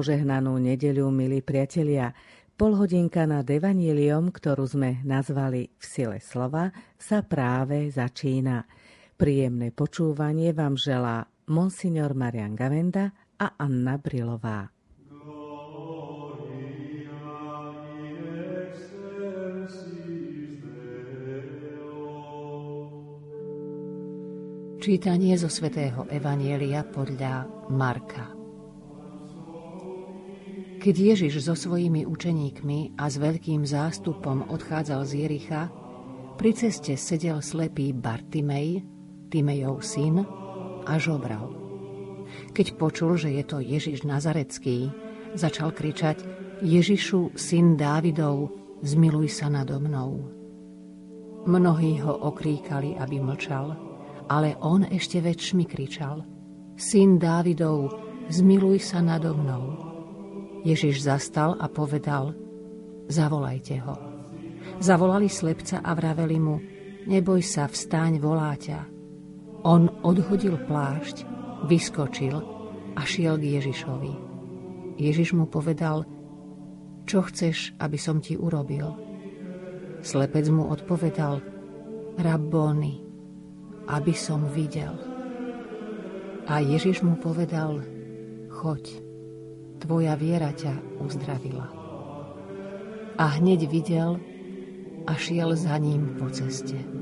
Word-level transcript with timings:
požehnanú 0.00 0.56
nedeľu, 0.56 1.12
milí 1.12 1.44
priatelia. 1.44 2.16
Polhodinka 2.56 3.28
nad 3.28 3.44
Evangeliom, 3.44 4.32
ktorú 4.32 4.64
sme 4.64 5.04
nazvali 5.04 5.68
v 5.76 5.84
sile 5.84 6.16
slova, 6.24 6.72
sa 6.96 7.20
práve 7.20 7.92
začína. 7.92 8.64
Príjemné 9.20 9.76
počúvanie 9.76 10.56
vám 10.56 10.80
želá 10.80 11.28
Monsignor 11.52 12.16
Marian 12.16 12.56
Gavenda 12.56 13.12
a 13.36 13.60
Anna 13.60 14.00
Brilová. 14.00 14.72
Čítanie 24.80 25.36
zo 25.36 25.52
svätého 25.52 26.08
Evanielia 26.08 26.88
podľa 26.88 27.68
Marka. 27.68 28.39
Keď 30.80 30.96
Ježiš 30.96 31.44
so 31.44 31.52
svojimi 31.52 32.08
učeníkmi 32.08 32.96
a 32.96 33.04
s 33.04 33.20
veľkým 33.20 33.68
zástupom 33.68 34.48
odchádzal 34.48 35.04
z 35.04 35.12
Jericha, 35.12 35.68
pri 36.40 36.56
ceste 36.56 36.96
sedel 36.96 37.44
slepý 37.44 37.92
Bartimej, 37.92 38.80
Timejov 39.28 39.84
syn, 39.84 40.24
a 40.88 40.96
žobral. 40.96 41.52
Keď 42.56 42.80
počul, 42.80 43.20
že 43.20 43.28
je 43.28 43.44
to 43.44 43.60
Ježiš 43.60 44.08
Nazarecký, 44.08 44.88
začal 45.36 45.76
kričať 45.76 46.24
Ježišu, 46.64 47.36
syn 47.36 47.76
Dávidov, 47.76 48.48
zmiluj 48.80 49.36
sa 49.36 49.52
nado 49.52 49.76
mnou. 49.76 50.32
Mnohí 51.44 52.00
ho 52.00 52.24
okríkali, 52.24 52.96
aby 52.96 53.20
mlčal, 53.20 53.76
ale 54.32 54.56
on 54.64 54.88
ešte 54.88 55.20
väčšmi 55.20 55.68
kričal. 55.68 56.24
Syn 56.80 57.20
Dávidov, 57.20 57.92
zmiluj 58.32 58.80
sa 58.80 59.04
nado 59.04 59.36
mnou. 59.36 59.89
Ježiš 60.60 61.04
zastal 61.04 61.56
a 61.56 61.66
povedal, 61.72 62.36
zavolajte 63.08 63.80
ho. 63.80 63.96
Zavolali 64.80 65.28
slepca 65.28 65.80
a 65.80 65.90
vraveli 65.96 66.38
mu, 66.40 66.56
neboj 67.08 67.40
sa, 67.40 67.68
vstáň, 67.68 68.20
volá 68.20 68.56
ťa. 68.56 68.84
On 69.64 69.88
odhodil 70.04 70.56
plášť, 70.56 71.24
vyskočil 71.68 72.36
a 72.96 73.00
šiel 73.04 73.36
k 73.40 73.60
Ježišovi. 73.60 74.14
Ježiš 75.00 75.32
mu 75.36 75.48
povedal, 75.48 76.04
čo 77.08 77.24
chceš, 77.24 77.72
aby 77.80 77.96
som 77.96 78.20
ti 78.20 78.36
urobil? 78.36 78.92
Slepec 80.00 80.48
mu 80.52 80.68
odpovedal, 80.68 81.40
Rabboni, 82.20 83.00
aby 83.88 84.12
som 84.12 84.44
videl. 84.48 84.92
A 86.48 86.60
Ježiš 86.60 87.04
mu 87.04 87.16
povedal, 87.16 87.80
choď, 88.48 89.09
tvoja 89.80 90.14
viera 90.14 90.52
ťa 90.52 91.00
uzdravila. 91.00 91.66
A 93.16 93.24
hneď 93.40 93.68
videl 93.68 94.20
a 95.08 95.12
šiel 95.16 95.56
za 95.56 95.76
ním 95.80 96.20
po 96.20 96.28
ceste. 96.28 96.99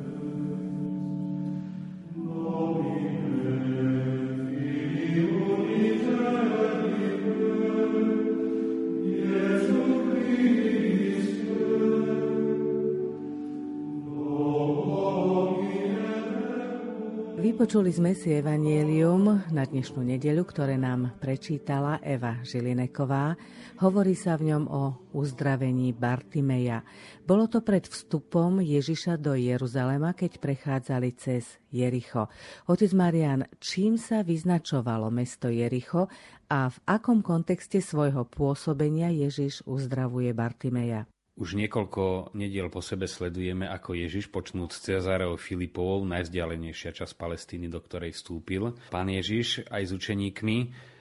Vypočuli 17.69 17.93
sme 17.93 18.17
si 18.17 18.33
Evangelium 18.33 19.45
na 19.53 19.61
dnešnú 19.69 20.01
nedeľu, 20.01 20.41
ktoré 20.49 20.81
nám 20.81 21.21
prečítala 21.21 22.01
Eva 22.01 22.41
Žilineková. 22.41 23.37
Hovorí 23.85 24.17
sa 24.17 24.41
v 24.41 24.57
ňom 24.57 24.65
o 24.73 25.13
uzdravení 25.13 25.93
Bartimeja. 25.93 26.81
Bolo 27.29 27.45
to 27.45 27.61
pred 27.61 27.85
vstupom 27.85 28.65
Ježiša 28.65 29.21
do 29.21 29.37
Jeruzalema, 29.37 30.17
keď 30.17 30.41
prechádzali 30.41 31.13
cez 31.21 31.61
Jericho. 31.69 32.33
Otec 32.73 32.89
Marian, 32.97 33.45
čím 33.61 34.01
sa 34.01 34.25
vyznačovalo 34.25 35.13
mesto 35.13 35.53
Jericho 35.53 36.09
a 36.49 36.73
v 36.73 36.77
akom 36.89 37.21
kontexte 37.21 37.85
svojho 37.85 38.25
pôsobenia 38.33 39.13
Ježiš 39.13 39.61
uzdravuje 39.69 40.33
Bartimeja? 40.33 41.05
Už 41.39 41.55
niekoľko 41.55 42.35
nediel 42.35 42.67
po 42.67 42.83
sebe 42.83 43.07
sledujeme, 43.07 43.71
ako 43.71 43.95
Ježiš, 43.95 44.27
počnúť 44.27 44.71
s 44.75 44.83
Cezáreou 44.91 45.39
Filipovou, 45.39 46.03
najvzdialenejšia 46.03 46.91
časť 46.91 47.15
Palestíny, 47.15 47.71
do 47.71 47.79
ktorej 47.79 48.11
vstúpil. 48.11 48.75
Pán 48.91 49.07
Ježiš 49.07 49.63
aj 49.71 49.83
s 49.87 49.93
učeníkmi 49.95 50.57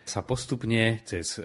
sa 0.05 0.21
postupne 0.21 1.01
cez 1.09 1.41
e, 1.41 1.43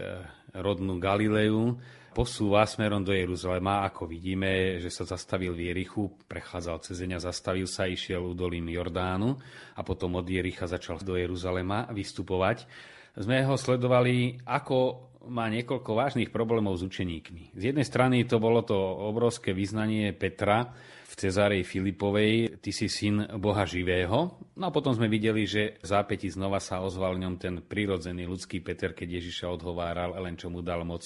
rodnú 0.53 1.01
Galileu 1.01 1.81
posúva 2.13 2.69
smerom 2.69 3.01
do 3.01 3.17
Jeruzalema, 3.17 3.89
ako 3.89 4.05
vidíme, 4.05 4.77
že 4.77 4.93
sa 4.93 5.09
zastavil 5.09 5.57
v 5.57 5.73
Jerichu, 5.73 6.13
prechádzal 6.29 6.85
cez 6.85 7.01
Zeňa, 7.01 7.17
zastavil 7.17 7.65
sa, 7.65 7.89
išiel 7.89 8.21
údolím 8.21 8.69
Jordánu 8.77 9.41
a 9.73 9.81
potom 9.81 10.21
od 10.21 10.29
Jericha 10.29 10.69
začal 10.69 11.01
do 11.01 11.17
Jeruzalema 11.17 11.89
vystupovať. 11.89 12.69
Sme 13.13 13.45
ho 13.45 13.61
sledovali, 13.61 14.41
ako 14.49 15.09
má 15.29 15.47
niekoľko 15.53 15.91
vážnych 15.95 16.31
problémov 16.35 16.81
s 16.81 16.87
učeníkmi. 16.87 17.55
Z 17.55 17.63
jednej 17.71 17.87
strany 17.87 18.27
to 18.27 18.43
bolo 18.43 18.65
to 18.67 18.75
obrovské 18.75 19.55
vyznanie 19.55 20.11
Petra 20.17 20.73
v 21.07 21.15
Cezárej 21.15 21.69
Filipovej, 21.69 22.59
ty 22.65 22.73
si 22.73 22.89
syn 22.89 23.29
Boha 23.37 23.69
živého. 23.69 24.41
No 24.57 24.65
a 24.65 24.75
potom 24.75 24.97
sme 24.97 25.13
videli, 25.13 25.45
že 25.45 25.77
v 25.79 25.87
zápäti 25.87 26.33
znova 26.33 26.59
sa 26.59 26.81
ozval 26.81 27.21
ňom 27.21 27.37
ten 27.37 27.61
prirodzený 27.61 28.25
ľudský 28.25 28.65
Peter, 28.65 28.97
keď 28.97 29.21
Ježiša 29.21 29.53
odhováral, 29.53 30.17
len 30.17 30.35
čo 30.41 30.49
mu 30.49 30.65
dal 30.65 30.83
moc 30.83 31.05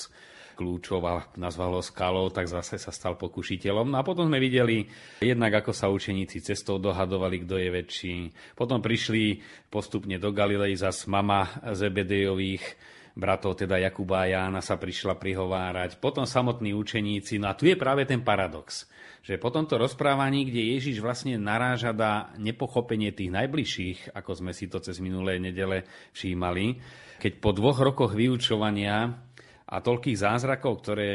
kľúčov 0.57 1.05
a 1.05 1.29
nazval 1.37 1.77
ho 1.77 1.83
skalou, 1.85 2.33
tak 2.33 2.49
zase 2.49 2.81
sa 2.81 2.89
stal 2.89 3.21
pokušiteľom. 3.21 3.93
No 3.93 4.01
a 4.01 4.07
potom 4.07 4.25
sme 4.25 4.41
videli 4.41 4.89
jednak, 5.21 5.61
ako 5.61 5.77
sa 5.77 5.93
učeníci 5.93 6.41
cestou 6.41 6.81
dohadovali, 6.81 7.45
kto 7.45 7.61
je 7.61 7.69
väčší. 7.69 8.17
Potom 8.57 8.81
prišli 8.81 9.45
postupne 9.69 10.17
do 10.17 10.33
Galilei 10.33 10.73
zas 10.73 11.05
mama 11.05 11.61
Zebedejových 11.61 12.97
bratov, 13.17 13.57
teda 13.57 13.81
Jakuba 13.81 14.25
a 14.25 14.31
Jána 14.33 14.61
sa 14.61 14.77
prišla 14.77 15.17
prihovárať, 15.17 15.97
potom 15.97 16.29
samotní 16.29 16.77
učeníci. 16.77 17.41
No 17.41 17.49
a 17.49 17.57
tu 17.57 17.65
je 17.65 17.77
práve 17.77 18.05
ten 18.05 18.21
paradox, 18.21 18.85
že 19.25 19.41
po 19.41 19.49
tomto 19.49 19.81
rozprávaní, 19.81 20.47
kde 20.47 20.77
Ježiš 20.77 21.01
vlastne 21.01 21.41
naráža 21.41 21.97
na 21.97 22.31
nepochopenie 22.37 23.11
tých 23.17 23.33
najbližších, 23.33 24.13
ako 24.13 24.33
sme 24.37 24.53
si 24.53 24.69
to 24.69 24.79
cez 24.85 25.01
minulé 25.01 25.41
nedele 25.41 25.89
všímali, 26.13 26.77
keď 27.17 27.33
po 27.41 27.57
dvoch 27.57 27.81
rokoch 27.81 28.13
vyučovania 28.13 29.26
a 29.67 29.77
toľkých 29.83 30.19
zázrakov, 30.19 30.83
ktoré 30.83 31.11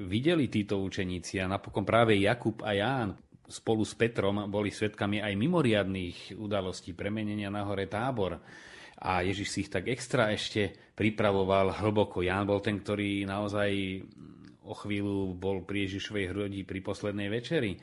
videli 0.00 0.48
títo 0.48 0.80
učeníci 0.80 1.42
a 1.42 1.50
napokon 1.50 1.84
práve 1.84 2.16
Jakub 2.16 2.62
a 2.64 2.72
Ján 2.72 3.16
spolu 3.50 3.82
s 3.82 3.98
Petrom 3.98 4.46
boli 4.46 4.70
svetkami 4.70 5.18
aj 5.20 5.34
mimoriadných 5.34 6.38
udalostí 6.38 6.94
premenenia 6.94 7.50
na 7.50 7.66
hore 7.66 7.90
tábor, 7.90 8.38
a 9.00 9.24
Ježiš 9.24 9.48
si 9.48 9.58
ich 9.64 9.72
tak 9.72 9.88
extra 9.88 10.28
ešte 10.28 10.92
pripravoval 10.92 11.72
hlboko. 11.80 12.20
Ján 12.20 12.44
bol 12.44 12.60
ten, 12.60 12.84
ktorý 12.84 13.24
naozaj 13.24 14.04
o 14.68 14.76
chvíľu 14.76 15.32
bol 15.40 15.64
pri 15.64 15.88
Ježišovej 15.88 16.26
hrodi 16.28 16.60
pri 16.68 16.84
poslednej 16.84 17.32
večeri 17.32 17.80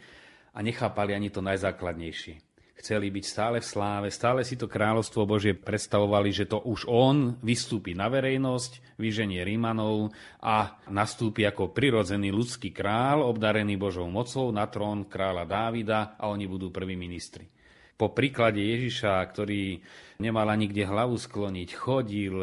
a 0.54 0.62
nechápali 0.62 1.18
ani 1.18 1.34
to 1.34 1.42
najzákladnejšie. 1.42 2.47
Chceli 2.78 3.10
byť 3.10 3.26
stále 3.26 3.58
v 3.58 3.66
sláve, 3.66 4.08
stále 4.14 4.46
si 4.46 4.54
to 4.54 4.70
kráľovstvo 4.70 5.26
Božie 5.26 5.58
predstavovali, 5.58 6.30
že 6.30 6.46
to 6.46 6.62
už 6.62 6.86
on 6.86 7.34
vystúpi 7.42 7.98
na 7.98 8.06
verejnosť, 8.06 9.02
vyženie 9.02 9.42
Rímanov 9.42 10.14
a 10.46 10.78
nastúpi 10.94 11.42
ako 11.50 11.74
prirodzený 11.74 12.30
ľudský 12.30 12.70
král, 12.70 13.26
obdarený 13.26 13.82
Božou 13.82 14.06
mocou 14.06 14.54
na 14.54 14.70
trón 14.70 15.10
kráľa 15.10 15.50
Dávida 15.50 16.00
a 16.22 16.30
oni 16.30 16.46
budú 16.46 16.70
prví 16.70 16.94
ministri 16.94 17.50
po 17.98 18.14
príklade 18.14 18.62
Ježiša, 18.62 19.18
ktorý 19.26 19.82
nemal 20.22 20.46
ani 20.54 20.70
kde 20.70 20.86
hlavu 20.86 21.18
skloniť, 21.18 21.70
chodil, 21.74 22.38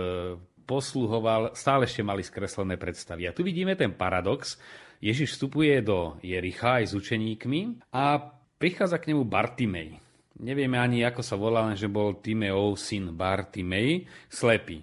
posluhoval, 0.66 1.54
stále 1.54 1.86
ešte 1.86 2.02
mali 2.02 2.26
skreslené 2.26 2.74
predstavy. 2.74 3.30
A 3.30 3.32
tu 3.32 3.46
vidíme 3.46 3.78
ten 3.78 3.94
paradox. 3.94 4.58
Ježiš 4.98 5.38
vstupuje 5.38 5.78
do 5.86 6.18
Jericha 6.26 6.82
aj 6.82 6.90
s 6.90 6.92
učeníkmi 6.98 7.86
a 7.94 8.18
prichádza 8.58 8.98
k 8.98 9.14
nemu 9.14 9.22
Bartimej. 9.22 10.03
Nevieme 10.34 10.82
ani, 10.82 11.06
ako 11.06 11.22
sa 11.22 11.38
volá, 11.38 11.70
že 11.78 11.86
bol 11.86 12.18
Timeov 12.18 12.74
syn 12.74 13.14
Bartimej, 13.14 14.02
slepý. 14.26 14.82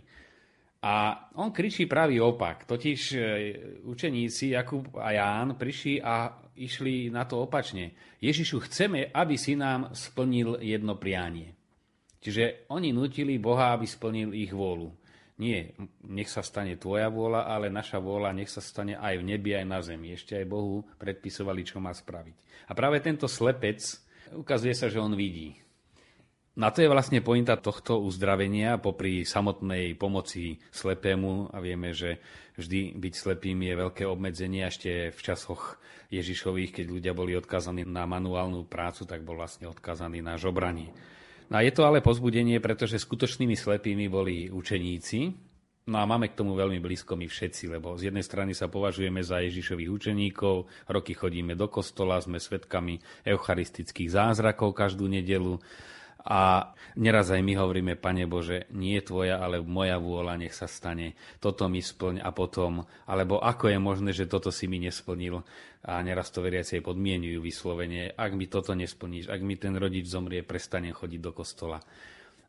A 0.81 1.27
on 1.37 1.53
kričí 1.53 1.85
pravý 1.85 2.17
opak. 2.17 2.65
Totiž 2.65 2.99
e, 3.13 3.19
učeníci 3.85 4.57
Jakub 4.57 4.89
a 4.97 5.13
Ján 5.13 5.53
prišli 5.59 6.01
a 6.01 6.41
išli 6.57 7.13
na 7.13 7.27
to 7.29 7.45
opačne. 7.45 7.93
Ježišu, 8.17 8.65
chceme, 8.65 9.13
aby 9.13 9.35
si 9.37 9.53
nám 9.53 9.93
splnil 9.93 10.57
jedno 10.57 10.97
prianie. 10.97 11.53
Čiže 12.17 12.69
oni 12.73 12.93
nutili 12.93 13.37
Boha, 13.37 13.77
aby 13.77 13.85
splnil 13.85 14.33
ich 14.33 14.49
vôľu. 14.49 14.89
Nie, 15.41 15.73
nech 16.05 16.29
sa 16.29 16.45
stane 16.45 16.77
tvoja 16.77 17.09
vôľa, 17.09 17.49
ale 17.49 17.73
naša 17.73 17.97
vôľa 17.97 18.29
nech 18.33 18.49
sa 18.49 18.61
stane 18.61 18.93
aj 18.93 19.21
v 19.21 19.25
nebi, 19.25 19.57
aj 19.57 19.65
na 19.65 19.81
zemi. 19.81 20.13
Ešte 20.13 20.37
aj 20.37 20.45
Bohu 20.45 20.85
predpisovali, 21.01 21.61
čo 21.65 21.81
má 21.81 21.89
spraviť. 21.93 22.69
A 22.69 22.77
práve 22.77 23.01
tento 23.01 23.25
slepec 23.25 23.81
ukazuje 24.35 24.75
sa, 24.75 24.87
že 24.87 25.01
on 25.01 25.15
vidí. 25.15 25.59
Na 26.51 26.67
to 26.67 26.83
je 26.83 26.91
vlastne 26.91 27.23
pointa 27.23 27.55
tohto 27.55 28.03
uzdravenia 28.03 28.75
popri 28.75 29.23
samotnej 29.23 29.95
pomoci 29.95 30.59
slepému 30.75 31.47
a 31.55 31.63
vieme, 31.63 31.95
že 31.95 32.19
vždy 32.59 32.99
byť 32.99 33.13
slepým 33.15 33.63
je 33.63 33.73
veľké 33.79 34.03
obmedzenie. 34.03 34.67
Ešte 34.67 35.15
v 35.15 35.19
časoch 35.23 35.79
Ježišových, 36.11 36.75
keď 36.75 36.85
ľudia 36.91 37.13
boli 37.15 37.39
odkazaní 37.39 37.87
na 37.87 38.03
manuálnu 38.03 38.67
prácu, 38.67 39.07
tak 39.07 39.23
bol 39.23 39.39
vlastne 39.39 39.71
odkazaný 39.71 40.19
na 40.19 40.35
žobranie. 40.35 40.91
No 41.47 41.59
a 41.59 41.63
je 41.63 41.71
to 41.71 41.87
ale 41.87 42.03
pozbudenie, 42.03 42.59
pretože 42.59 42.99
skutočnými 42.99 43.55
slepými 43.55 44.11
boli 44.11 44.51
učeníci, 44.51 45.50
No 45.89 45.97
a 45.97 46.05
máme 46.05 46.29
k 46.29 46.37
tomu 46.37 46.53
veľmi 46.53 46.77
blízko 46.77 47.17
my 47.17 47.25
všetci, 47.25 47.73
lebo 47.73 47.97
z 47.97 48.13
jednej 48.13 48.21
strany 48.21 48.53
sa 48.53 48.69
považujeme 48.69 49.25
za 49.25 49.41
Ježišových 49.41 49.89
učeníkov, 49.89 50.69
roky 50.93 51.17
chodíme 51.17 51.57
do 51.57 51.65
kostola, 51.73 52.21
sme 52.21 52.37
svetkami 52.37 53.01
eucharistických 53.25 54.13
zázrakov 54.13 54.77
každú 54.77 55.09
nedelu, 55.09 55.57
a 56.21 56.69
neraz 57.01 57.33
aj 57.33 57.41
my 57.41 57.57
hovoríme, 57.57 57.97
Pane 57.97 58.29
Bože, 58.29 58.69
nie 58.77 59.01
tvoja, 59.01 59.41
ale 59.41 59.57
moja 59.65 59.97
vôľa 59.97 60.37
nech 60.37 60.53
sa 60.53 60.69
stane. 60.69 61.17
Toto 61.41 61.65
mi 61.65 61.81
splň 61.81 62.21
a 62.21 62.29
potom, 62.29 62.85
alebo 63.09 63.41
ako 63.41 63.73
je 63.73 63.79
možné, 63.81 64.11
že 64.13 64.29
toto 64.29 64.53
si 64.53 64.69
mi 64.69 64.77
nesplnil. 64.77 65.41
A 65.81 65.97
neraz 66.05 66.29
to 66.29 66.45
veriaci 66.45 66.77
aj 66.77 66.85
podmienujú 66.85 67.41
vyslovene. 67.41 68.13
Ak 68.13 68.37
mi 68.37 68.45
toto 68.45 68.77
nesplníš, 68.77 69.33
ak 69.33 69.41
mi 69.41 69.57
ten 69.57 69.73
rodič 69.73 70.05
zomrie, 70.05 70.45
prestane 70.45 70.93
chodiť 70.93 71.21
do 71.25 71.33
kostola. 71.33 71.81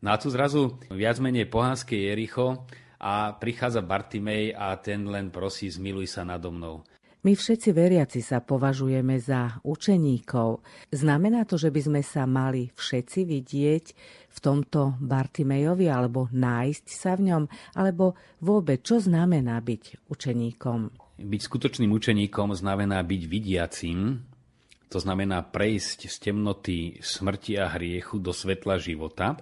No 0.05 0.13
a 0.13 0.21
tu 0.21 0.29
zrazu 0.29 0.77
viac 0.93 1.17
menej 1.17 1.49
pohánske 1.49 1.97
Jericho 1.97 2.69
a 3.03 3.35
prichádza 3.35 3.83
Bartimej 3.83 4.55
a 4.55 4.79
ten 4.79 5.03
len 5.11 5.35
prosí, 5.35 5.67
zmiluj 5.67 6.07
sa 6.07 6.23
nado 6.23 6.55
mnou. 6.55 6.87
My 7.23 7.39
všetci 7.39 7.71
veriaci 7.71 8.19
sa 8.19 8.43
považujeme 8.43 9.15
za 9.15 9.63
učeníkov. 9.63 10.59
Znamená 10.91 11.47
to, 11.47 11.55
že 11.55 11.71
by 11.71 11.81
sme 11.87 12.03
sa 12.03 12.27
mali 12.27 12.75
všetci 12.75 13.21
vidieť 13.23 13.85
v 14.27 14.39
tomto 14.43 14.99
Bartimejovi 14.99 15.87
alebo 15.87 16.27
nájsť 16.35 16.87
sa 16.91 17.15
v 17.15 17.31
ňom? 17.31 17.43
Alebo 17.79 18.19
vôbec, 18.43 18.83
čo 18.83 18.99
znamená 18.99 19.63
byť 19.63 20.11
učeníkom? 20.11 20.79
Byť 21.23 21.41
skutočným 21.47 21.95
učeníkom 21.95 22.59
znamená 22.59 22.99
byť 23.07 23.23
vidiacím, 23.31 24.27
to 24.91 24.99
znamená 24.99 25.47
prejsť 25.47 26.11
z 26.11 26.17
temnoty 26.19 26.79
smrti 26.99 27.55
a 27.55 27.71
hriechu 27.71 28.19
do 28.19 28.35
svetla 28.35 28.83
života. 28.83 29.39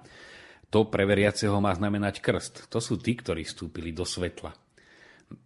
To 0.71 0.87
pre 0.87 1.03
veriaceho 1.03 1.59
má 1.59 1.75
znamenať 1.75 2.23
krst. 2.23 2.71
To 2.71 2.79
sú 2.79 2.95
tí, 2.99 3.19
ktorí 3.19 3.43
vstúpili 3.43 3.91
do 3.91 4.07
svetla. 4.07 4.55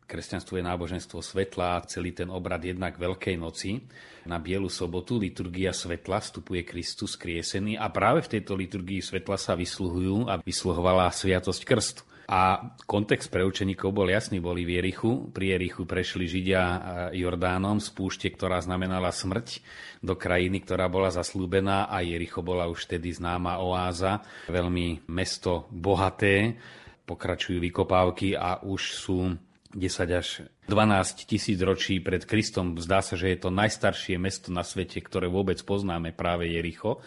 Kresťanstvo 0.05 0.61
je 0.61 0.65
náboženstvo 0.65 1.21
svetla, 1.25 1.85
celý 1.89 2.13
ten 2.13 2.29
obrad 2.29 2.61
jednak 2.61 2.97
Veľkej 3.01 3.37
noci. 3.41 3.85
Na 4.29 4.37
Bielu 4.37 4.69
sobotu 4.69 5.17
liturgia 5.17 5.73
svetla 5.73 6.21
vstupuje 6.21 6.65
Kristus 6.65 7.17
kriesený 7.17 7.81
a 7.81 7.89
práve 7.89 8.25
v 8.25 8.37
tejto 8.37 8.53
liturgii 8.57 9.01
svetla 9.01 9.37
sa 9.41 9.57
vysluhujú 9.57 10.29
a 10.29 10.41
vysluhovala 10.45 11.09
sviatosť 11.09 11.63
krstu. 11.65 12.05
A 12.25 12.73
kontext 12.89 13.29
pre 13.29 13.45
učeníkov 13.45 13.93
bol 13.93 14.09
jasný, 14.09 14.41
boli 14.41 14.65
v 14.65 14.81
Jerichu. 14.81 15.29
Pri 15.29 15.53
Jerichu 15.53 15.85
prešli 15.85 16.25
Židia 16.25 16.65
Jordánom 17.13 17.77
z 17.85 17.89
púšte, 17.93 18.33
ktorá 18.33 18.65
znamenala 18.65 19.13
smrť, 19.13 19.61
do 20.01 20.17
krajiny, 20.17 20.65
ktorá 20.65 20.89
bola 20.89 21.13
zaslúbená 21.13 21.93
a 21.93 22.01
Jericho 22.01 22.41
bola 22.41 22.65
už 22.69 22.89
vtedy 22.89 23.13
známa 23.13 23.61
oáza, 23.61 24.25
veľmi 24.49 25.09
mesto 25.13 25.69
bohaté. 25.69 26.57
Pokračujú 27.05 27.61
vykopávky 27.61 28.33
a 28.33 28.65
už 28.65 28.83
sú 28.97 29.37
10 29.77 29.85
až 30.15 30.49
12 30.71 31.29
tisíc 31.29 31.61
ročí 31.61 32.01
pred 32.01 32.25
Kristom. 32.25 32.79
Zdá 32.81 33.05
sa, 33.05 33.21
že 33.21 33.37
je 33.37 33.39
to 33.45 33.53
najstaršie 33.53 34.17
mesto 34.17 34.49
na 34.49 34.65
svete, 34.65 35.03
ktoré 35.05 35.29
vôbec 35.29 35.61
poznáme, 35.61 36.17
práve 36.17 36.49
Jericho. 36.49 37.05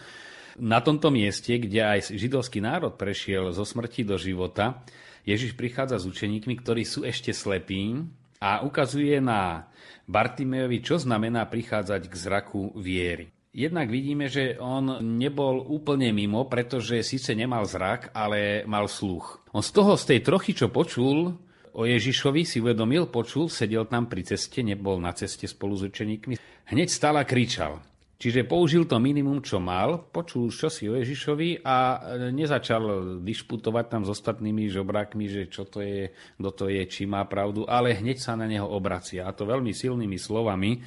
Na 0.58 0.78
tomto 0.82 1.10
mieste, 1.10 1.54
kde 1.58 1.82
aj 1.82 2.14
židovský 2.14 2.62
národ 2.62 2.94
prešiel 2.94 3.50
zo 3.54 3.62
smrti 3.66 4.02
do 4.06 4.18
života, 4.18 4.82
Ježiš 5.28 5.60
prichádza 5.60 6.00
s 6.00 6.08
učeníkmi, 6.08 6.56
ktorí 6.64 6.88
sú 6.88 7.04
ešte 7.04 7.36
slepí 7.36 8.00
a 8.40 8.64
ukazuje 8.64 9.20
na 9.20 9.68
Bartimejovi, 10.08 10.80
čo 10.80 10.96
znamená 10.96 11.44
prichádzať 11.44 12.02
k 12.08 12.14
zraku 12.16 12.72
viery. 12.72 13.28
Jednak 13.52 13.92
vidíme, 13.92 14.32
že 14.32 14.56
on 14.56 15.04
nebol 15.04 15.60
úplne 15.68 16.16
mimo, 16.16 16.48
pretože 16.48 17.04
síce 17.04 17.36
nemal 17.36 17.68
zrak, 17.68 18.08
ale 18.16 18.64
mal 18.64 18.88
sluch. 18.88 19.44
On 19.52 19.60
z 19.60 19.68
toho, 19.76 20.00
z 20.00 20.16
tej 20.16 20.20
trochy, 20.24 20.56
čo 20.56 20.72
počul, 20.72 21.36
o 21.76 21.82
Ježišovi 21.84 22.48
si 22.48 22.64
uvedomil, 22.64 23.12
počul, 23.12 23.52
sedel 23.52 23.84
tam 23.84 24.08
pri 24.08 24.24
ceste, 24.24 24.64
nebol 24.64 24.96
na 24.96 25.12
ceste 25.12 25.44
spolu 25.44 25.76
s 25.76 25.84
učeníkmi. 25.84 26.40
Hneď 26.72 26.88
stále 26.88 27.20
kričal. 27.28 27.84
Čiže 28.18 28.50
použil 28.50 28.82
to 28.90 28.98
minimum, 28.98 29.38
čo 29.38 29.62
mal, 29.62 30.10
počul 30.10 30.50
čo 30.50 30.66
si 30.66 30.90
o 30.90 30.98
Ježišovi 30.98 31.62
a 31.62 31.76
e, 31.78 31.98
nezačal 32.34 33.14
dišputovať 33.22 33.84
tam 33.86 34.02
s 34.02 34.10
ostatnými 34.10 34.66
žobrákmi, 34.66 35.30
že 35.30 35.42
čo 35.46 35.62
to 35.62 35.78
je, 35.78 36.10
kto 36.34 36.50
to 36.50 36.64
je, 36.66 36.82
či 36.90 37.06
má 37.06 37.22
pravdu, 37.30 37.62
ale 37.70 37.94
hneď 37.94 38.18
sa 38.18 38.34
na 38.34 38.50
neho 38.50 38.66
obracia. 38.66 39.22
A 39.22 39.30
to 39.30 39.46
veľmi 39.46 39.70
silnými 39.70 40.18
slovami, 40.18 40.82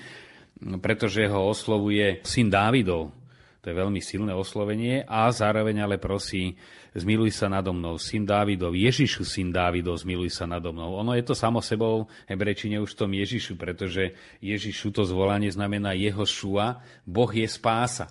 pretože 0.84 1.24
ho 1.32 1.48
oslovuje 1.48 2.20
syn 2.28 2.52
Dávidov. 2.52 3.21
To 3.62 3.70
je 3.70 3.78
veľmi 3.78 4.02
silné 4.02 4.34
oslovenie 4.34 5.06
a 5.06 5.30
zároveň 5.30 5.86
ale 5.86 6.02
prosí, 6.02 6.58
zmiluj 6.98 7.30
sa 7.30 7.46
nado 7.46 7.70
mnou, 7.70 8.02
syn 8.02 8.26
Dávidov, 8.26 8.74
Ježišu, 8.74 9.22
syn 9.22 9.54
Dávidov, 9.54 10.02
zmiluj 10.02 10.34
sa 10.34 10.50
nado 10.50 10.74
mnou. 10.74 10.98
Ono 10.98 11.14
je 11.14 11.22
to 11.22 11.38
samo 11.38 11.62
sebou 11.62 12.10
hebrečine 12.26 12.82
už 12.82 12.98
v 12.98 13.00
tom 13.06 13.12
Ježišu, 13.14 13.54
pretože 13.62 14.18
Ježišu 14.42 14.90
to 14.90 15.06
zvolanie 15.06 15.54
znamená 15.54 15.94
jeho 15.94 16.26
šua, 16.26 16.82
Boh 17.06 17.30
je 17.30 17.46
spása. 17.46 18.10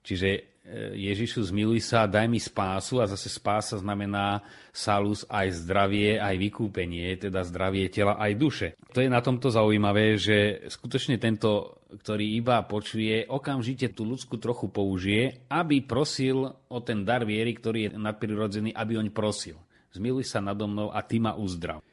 Čiže 0.00 0.55
Ježišu, 0.96 1.46
zmiluj 1.46 1.78
sa, 1.78 2.10
daj 2.10 2.26
mi 2.26 2.42
spásu 2.42 2.98
a 2.98 3.06
zase 3.06 3.30
spása 3.30 3.78
znamená 3.78 4.42
salus 4.74 5.22
aj 5.30 5.62
zdravie, 5.62 6.18
aj 6.18 6.34
vykúpenie, 6.34 7.14
teda 7.22 7.46
zdravie 7.46 7.86
tela 7.86 8.18
aj 8.18 8.32
duše. 8.34 8.68
To 8.90 8.98
je 8.98 9.06
na 9.06 9.22
tomto 9.22 9.46
zaujímavé, 9.46 10.18
že 10.18 10.66
skutočne 10.66 11.22
tento, 11.22 11.78
ktorý 12.02 12.34
iba 12.34 12.66
počuje, 12.66 13.30
okamžite 13.30 13.94
tú 13.94 14.10
ľudskú 14.10 14.42
trochu 14.42 14.66
použije, 14.66 15.46
aby 15.46 15.86
prosil 15.86 16.50
o 16.50 16.78
ten 16.82 17.06
dar 17.06 17.22
viery, 17.22 17.54
ktorý 17.54 17.78
je 17.86 17.90
nadprirodzený, 17.94 18.74
aby 18.74 18.98
oň 18.98 19.14
prosil. 19.14 19.62
Zmiluj 19.94 20.26
sa 20.26 20.42
nado 20.42 20.66
mnou 20.66 20.90
a 20.90 20.98
ty 21.06 21.22
ma 21.22 21.38
uzdrav. 21.38 21.78
E, 21.78 21.84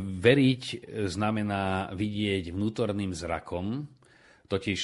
veriť 0.00 0.88
znamená 1.12 1.92
vidieť 1.92 2.50
vnútorným 2.50 3.12
zrakom, 3.12 3.84
Totiž 4.44 4.80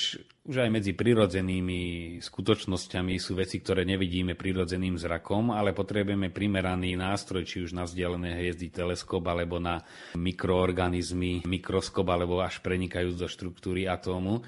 už 0.49 0.57
aj 0.57 0.71
medzi 0.73 0.97
prirodzenými 0.97 2.17
skutočnosťami 2.25 3.21
sú 3.21 3.37
veci, 3.37 3.61
ktoré 3.61 3.85
nevidíme 3.85 4.33
prirodzeným 4.33 4.97
zrakom, 4.97 5.53
ale 5.53 5.77
potrebujeme 5.77 6.33
primeraný 6.33 6.97
nástroj, 6.97 7.45
či 7.45 7.69
už 7.69 7.77
na 7.77 7.85
vzdialené 7.85 8.41
hviezdy 8.41 8.73
teleskop, 8.73 9.21
alebo 9.29 9.61
na 9.61 9.85
mikroorganizmy, 10.17 11.45
mikroskop, 11.45 12.09
alebo 12.09 12.41
až 12.41 12.65
prenikajúc 12.65 13.21
do 13.21 13.29
štruktúry 13.29 13.85
atómu 13.85 14.41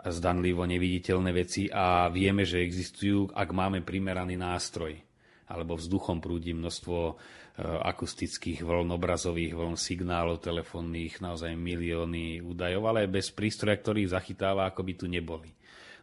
zdanlivo 0.00 0.64
neviditeľné 0.64 1.30
veci. 1.36 1.68
A 1.68 2.08
vieme, 2.08 2.48
že 2.48 2.64
existujú, 2.64 3.30
ak 3.36 3.48
máme 3.52 3.84
primeraný 3.84 4.40
nástroj 4.40 4.96
alebo 5.44 5.76
vzduchom 5.76 6.24
prúdi 6.24 6.56
množstvo 6.56 7.20
akustických 7.62 8.66
vln, 8.66 8.90
obrazových 8.90 9.54
vln, 9.54 9.78
signálov 9.78 10.42
telefónnych, 10.42 11.22
naozaj 11.22 11.54
milióny 11.54 12.42
údajov, 12.42 12.90
ale 12.90 13.06
bez 13.06 13.30
prístroja, 13.30 13.78
ktorý 13.78 14.10
zachytáva, 14.10 14.66
ako 14.66 14.82
by 14.82 14.92
tu 14.98 15.06
neboli. 15.06 15.54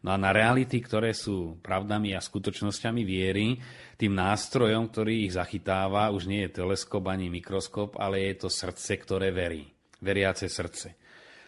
No 0.02 0.16
a 0.16 0.18
na 0.18 0.34
reality, 0.34 0.82
ktoré 0.82 1.14
sú 1.14 1.62
pravdami 1.62 2.18
a 2.18 2.24
skutočnosťami 2.24 3.04
viery, 3.06 3.60
tým 4.00 4.18
nástrojom, 4.18 4.90
ktorý 4.90 5.30
ich 5.30 5.38
zachytáva, 5.38 6.10
už 6.10 6.26
nie 6.26 6.42
je 6.48 6.58
teleskop 6.58 7.06
ani 7.06 7.30
mikroskop, 7.30 8.00
ale 8.02 8.32
je 8.32 8.48
to 8.48 8.50
srdce, 8.50 8.98
ktoré 8.98 9.30
verí. 9.30 9.70
Veriace 10.02 10.50
srdce. 10.50 11.01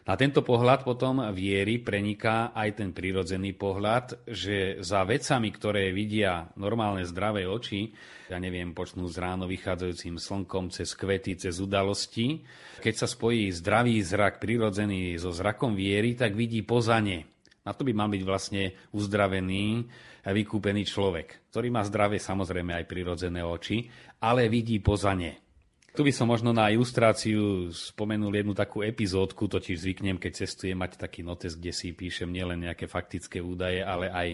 Na 0.03 0.19
tento 0.19 0.43
pohľad 0.43 0.83
potom 0.83 1.23
viery 1.31 1.79
preniká 1.79 2.51
aj 2.51 2.75
ten 2.75 2.91
prirodzený 2.91 3.55
pohľad, 3.55 4.27
že 4.27 4.83
za 4.83 5.07
vecami, 5.07 5.47
ktoré 5.47 5.95
vidia 5.95 6.51
normálne 6.59 7.07
zdravé 7.07 7.47
oči, 7.47 7.95
ja 8.27 8.35
neviem, 8.35 8.75
počnú 8.75 9.07
z 9.07 9.15
ráno 9.23 9.47
vychádzajúcim 9.47 10.19
slnkom, 10.19 10.75
cez 10.75 10.91
kvety, 10.91 11.39
cez 11.39 11.55
udalosti, 11.63 12.43
keď 12.83 12.93
sa 12.99 13.07
spojí 13.07 13.47
zdravý 13.55 14.03
zrak 14.03 14.43
prirodzený 14.43 15.15
so 15.15 15.31
zrakom 15.31 15.71
viery, 15.71 16.19
tak 16.19 16.35
vidí 16.35 16.67
poza 16.67 16.99
ne. 16.99 17.23
Na 17.63 17.71
to 17.71 17.87
by 17.87 17.95
mal 17.95 18.11
byť 18.11 18.23
vlastne 18.27 18.75
uzdravený 18.91 19.87
vykúpený 20.27 20.83
človek, 20.83 21.47
ktorý 21.47 21.71
má 21.71 21.79
zdravé 21.87 22.19
samozrejme 22.19 22.75
aj 22.75 22.91
prirodzené 22.91 23.39
oči, 23.39 23.87
ale 24.19 24.51
vidí 24.51 24.83
poza 24.83 25.15
ne. 25.15 25.52
Tu 25.93 26.01
by 26.01 26.09
som 26.09 26.25
možno 26.25 26.49
na 26.57 26.73
ilustráciu 26.73 27.69
spomenul 27.69 28.33
jednu 28.33 28.57
takú 28.57 28.81
epizódku, 28.81 29.45
totiž 29.45 29.77
zvyknem, 29.77 30.17
keď 30.17 30.41
cestujem, 30.41 30.73
mať 30.73 30.97
taký 30.97 31.21
notes, 31.21 31.53
kde 31.53 31.69
si 31.69 31.93
píšem 31.93 32.33
nielen 32.33 32.65
nejaké 32.65 32.89
faktické 32.89 33.37
údaje, 33.37 33.85
ale 33.85 34.09
aj 34.09 34.29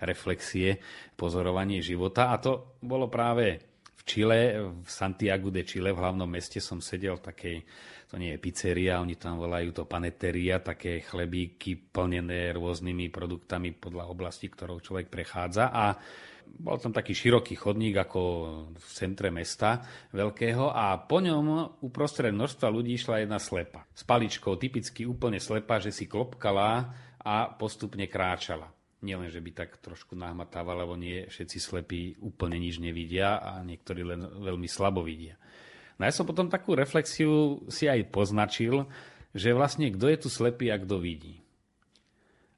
reflexie, 0.00 0.80
pozorovanie 1.12 1.84
života. 1.84 2.32
A 2.32 2.40
to 2.40 2.80
bolo 2.80 3.12
práve 3.12 3.71
v 4.02 4.04
Čile, 4.04 4.58
v 4.58 4.88
Santiago 4.90 5.54
de 5.54 5.62
Chile, 5.62 5.94
v 5.94 6.02
hlavnom 6.02 6.26
meste 6.26 6.58
som 6.58 6.82
sedel 6.82 7.22
v 7.22 7.26
takej, 7.30 7.56
to 8.10 8.18
nie 8.18 8.34
je 8.34 8.42
pizzeria, 8.42 8.98
oni 8.98 9.14
tam 9.14 9.38
volajú 9.38 9.70
to 9.70 9.86
paneteria, 9.86 10.58
také 10.58 11.06
chlebíky 11.06 11.78
plnené 11.78 12.50
rôznymi 12.50 13.14
produktami 13.14 13.70
podľa 13.78 14.10
oblasti, 14.10 14.50
ktorou 14.50 14.82
človek 14.82 15.06
prechádza. 15.06 15.70
A 15.70 15.94
Bol 16.52 16.76
tam 16.78 16.92
taký 16.92 17.16
široký 17.16 17.56
chodník 17.56 17.96
ako 17.96 18.20
v 18.76 18.86
centre 18.92 19.32
mesta 19.32 19.80
veľkého 20.12 20.68
a 20.68 21.00
po 21.00 21.22
ňom 21.22 21.80
uprostred 21.80 22.34
množstva 22.34 22.68
ľudí 22.68 22.98
išla 22.98 23.24
jedna 23.24 23.40
slepa. 23.40 23.88
S 23.94 24.04
paličkou, 24.04 24.60
typicky 24.60 25.08
úplne 25.08 25.40
slepa, 25.40 25.80
že 25.80 25.94
si 25.94 26.04
klopkala 26.04 26.92
a 27.22 27.48
postupne 27.56 28.04
kráčala. 28.10 28.68
Nielen, 29.02 29.34
že 29.34 29.42
by 29.42 29.50
tak 29.50 29.82
trošku 29.82 30.14
nahmatávala, 30.14 30.86
lebo 30.86 30.94
nie 30.94 31.26
všetci 31.26 31.58
slepí 31.58 32.14
úplne 32.22 32.62
nič 32.62 32.78
nevidia 32.78 33.42
a 33.42 33.58
niektorí 33.66 34.06
len 34.06 34.22
veľmi 34.22 34.70
slabo 34.70 35.02
vidia. 35.02 35.34
No 35.98 36.06
ja 36.06 36.14
som 36.14 36.22
potom 36.22 36.46
takú 36.46 36.78
reflexiu 36.78 37.66
si 37.66 37.90
aj 37.90 38.14
poznačil, 38.14 38.86
že 39.34 39.50
vlastne 39.50 39.90
kto 39.90 40.06
je 40.06 40.18
tu 40.22 40.28
slepý 40.30 40.70
a 40.70 40.78
kto 40.78 41.02
vidí. 41.02 41.42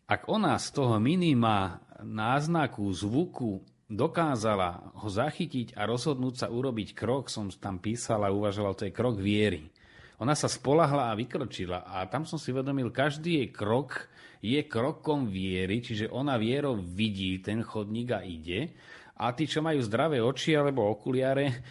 Ak 0.05 0.29
ona 0.29 0.61
z 0.61 0.69
toho 0.77 1.01
minima 1.01 1.81
náznaku, 2.05 2.93
zvuku 2.93 3.65
dokázala 3.89 4.93
ho 5.01 5.09
zachytiť 5.09 5.73
a 5.81 5.89
rozhodnúť 5.89 6.45
sa 6.45 6.47
urobiť 6.53 6.93
krok, 6.93 7.33
som 7.33 7.49
tam 7.49 7.81
písal 7.81 8.21
a 8.25 8.35
uvažoval, 8.35 8.77
to 8.77 8.85
je 8.85 8.93
krok 8.93 9.17
viery. 9.17 9.73
Ona 10.21 10.37
sa 10.37 10.47
spolahla 10.47 11.09
a 11.11 11.17
vykročila 11.19 11.89
a 11.89 12.05
tam 12.05 12.29
som 12.29 12.37
si 12.37 12.53
vedomil, 12.53 12.93
každý 12.93 13.41
jej 13.43 13.49
krok 13.49 14.13
je 14.45 14.61
krokom 14.69 15.33
viery, 15.33 15.81
čiže 15.81 16.13
ona 16.13 16.37
vierou 16.37 16.77
vidí 16.77 17.41
ten 17.41 17.65
chodník 17.65 18.13
a 18.13 18.21
ide. 18.21 18.77
A 19.17 19.33
tí, 19.33 19.49
čo 19.49 19.65
majú 19.65 19.81
zdravé 19.81 20.21
oči 20.21 20.53
alebo 20.53 20.85
okuliare 20.85 21.65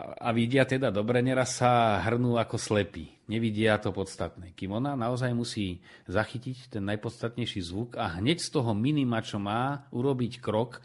a 0.00 0.32
vidia 0.32 0.64
teda 0.64 0.88
dobre, 0.88 1.20
neraz 1.20 1.60
sa 1.60 2.00
hrnú 2.00 2.40
ako 2.40 2.56
slepí. 2.56 3.12
Nevidia 3.28 3.76
to 3.76 3.92
podstatné. 3.92 4.56
Kým 4.56 4.80
ona 4.80 4.96
naozaj 4.96 5.36
musí 5.36 5.84
zachytiť 6.08 6.72
ten 6.72 6.84
najpodstatnejší 6.88 7.60
zvuk 7.60 8.00
a 8.00 8.16
hneď 8.16 8.40
z 8.40 8.48
toho 8.56 8.72
minima, 8.72 9.20
čo 9.20 9.36
má, 9.36 9.84
urobiť 9.92 10.40
krok, 10.40 10.80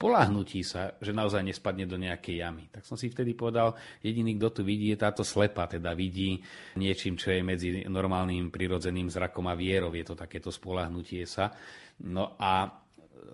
polahnutí 0.00 0.64
sa, 0.64 0.96
že 0.96 1.12
naozaj 1.12 1.44
nespadne 1.44 1.84
do 1.84 2.00
nejakej 2.00 2.40
jamy. 2.40 2.72
Tak 2.72 2.88
som 2.88 2.96
si 2.96 3.12
vtedy 3.12 3.36
povedal, 3.36 3.76
jediný, 4.00 4.40
kto 4.40 4.48
tu 4.48 4.60
vidí, 4.64 4.96
je 4.96 5.04
táto 5.04 5.28
slepa, 5.28 5.68
teda 5.68 5.92
vidí 5.92 6.40
niečím, 6.80 7.20
čo 7.20 7.36
je 7.36 7.44
medzi 7.44 7.84
normálnym 7.84 8.48
prirodzeným 8.48 9.12
zrakom 9.12 9.44
a 9.44 9.58
vierou. 9.58 9.92
Je 9.92 10.08
to 10.08 10.16
takéto 10.16 10.48
spolahnutie 10.48 11.28
sa. 11.28 11.52
No 12.00 12.32
a 12.40 12.64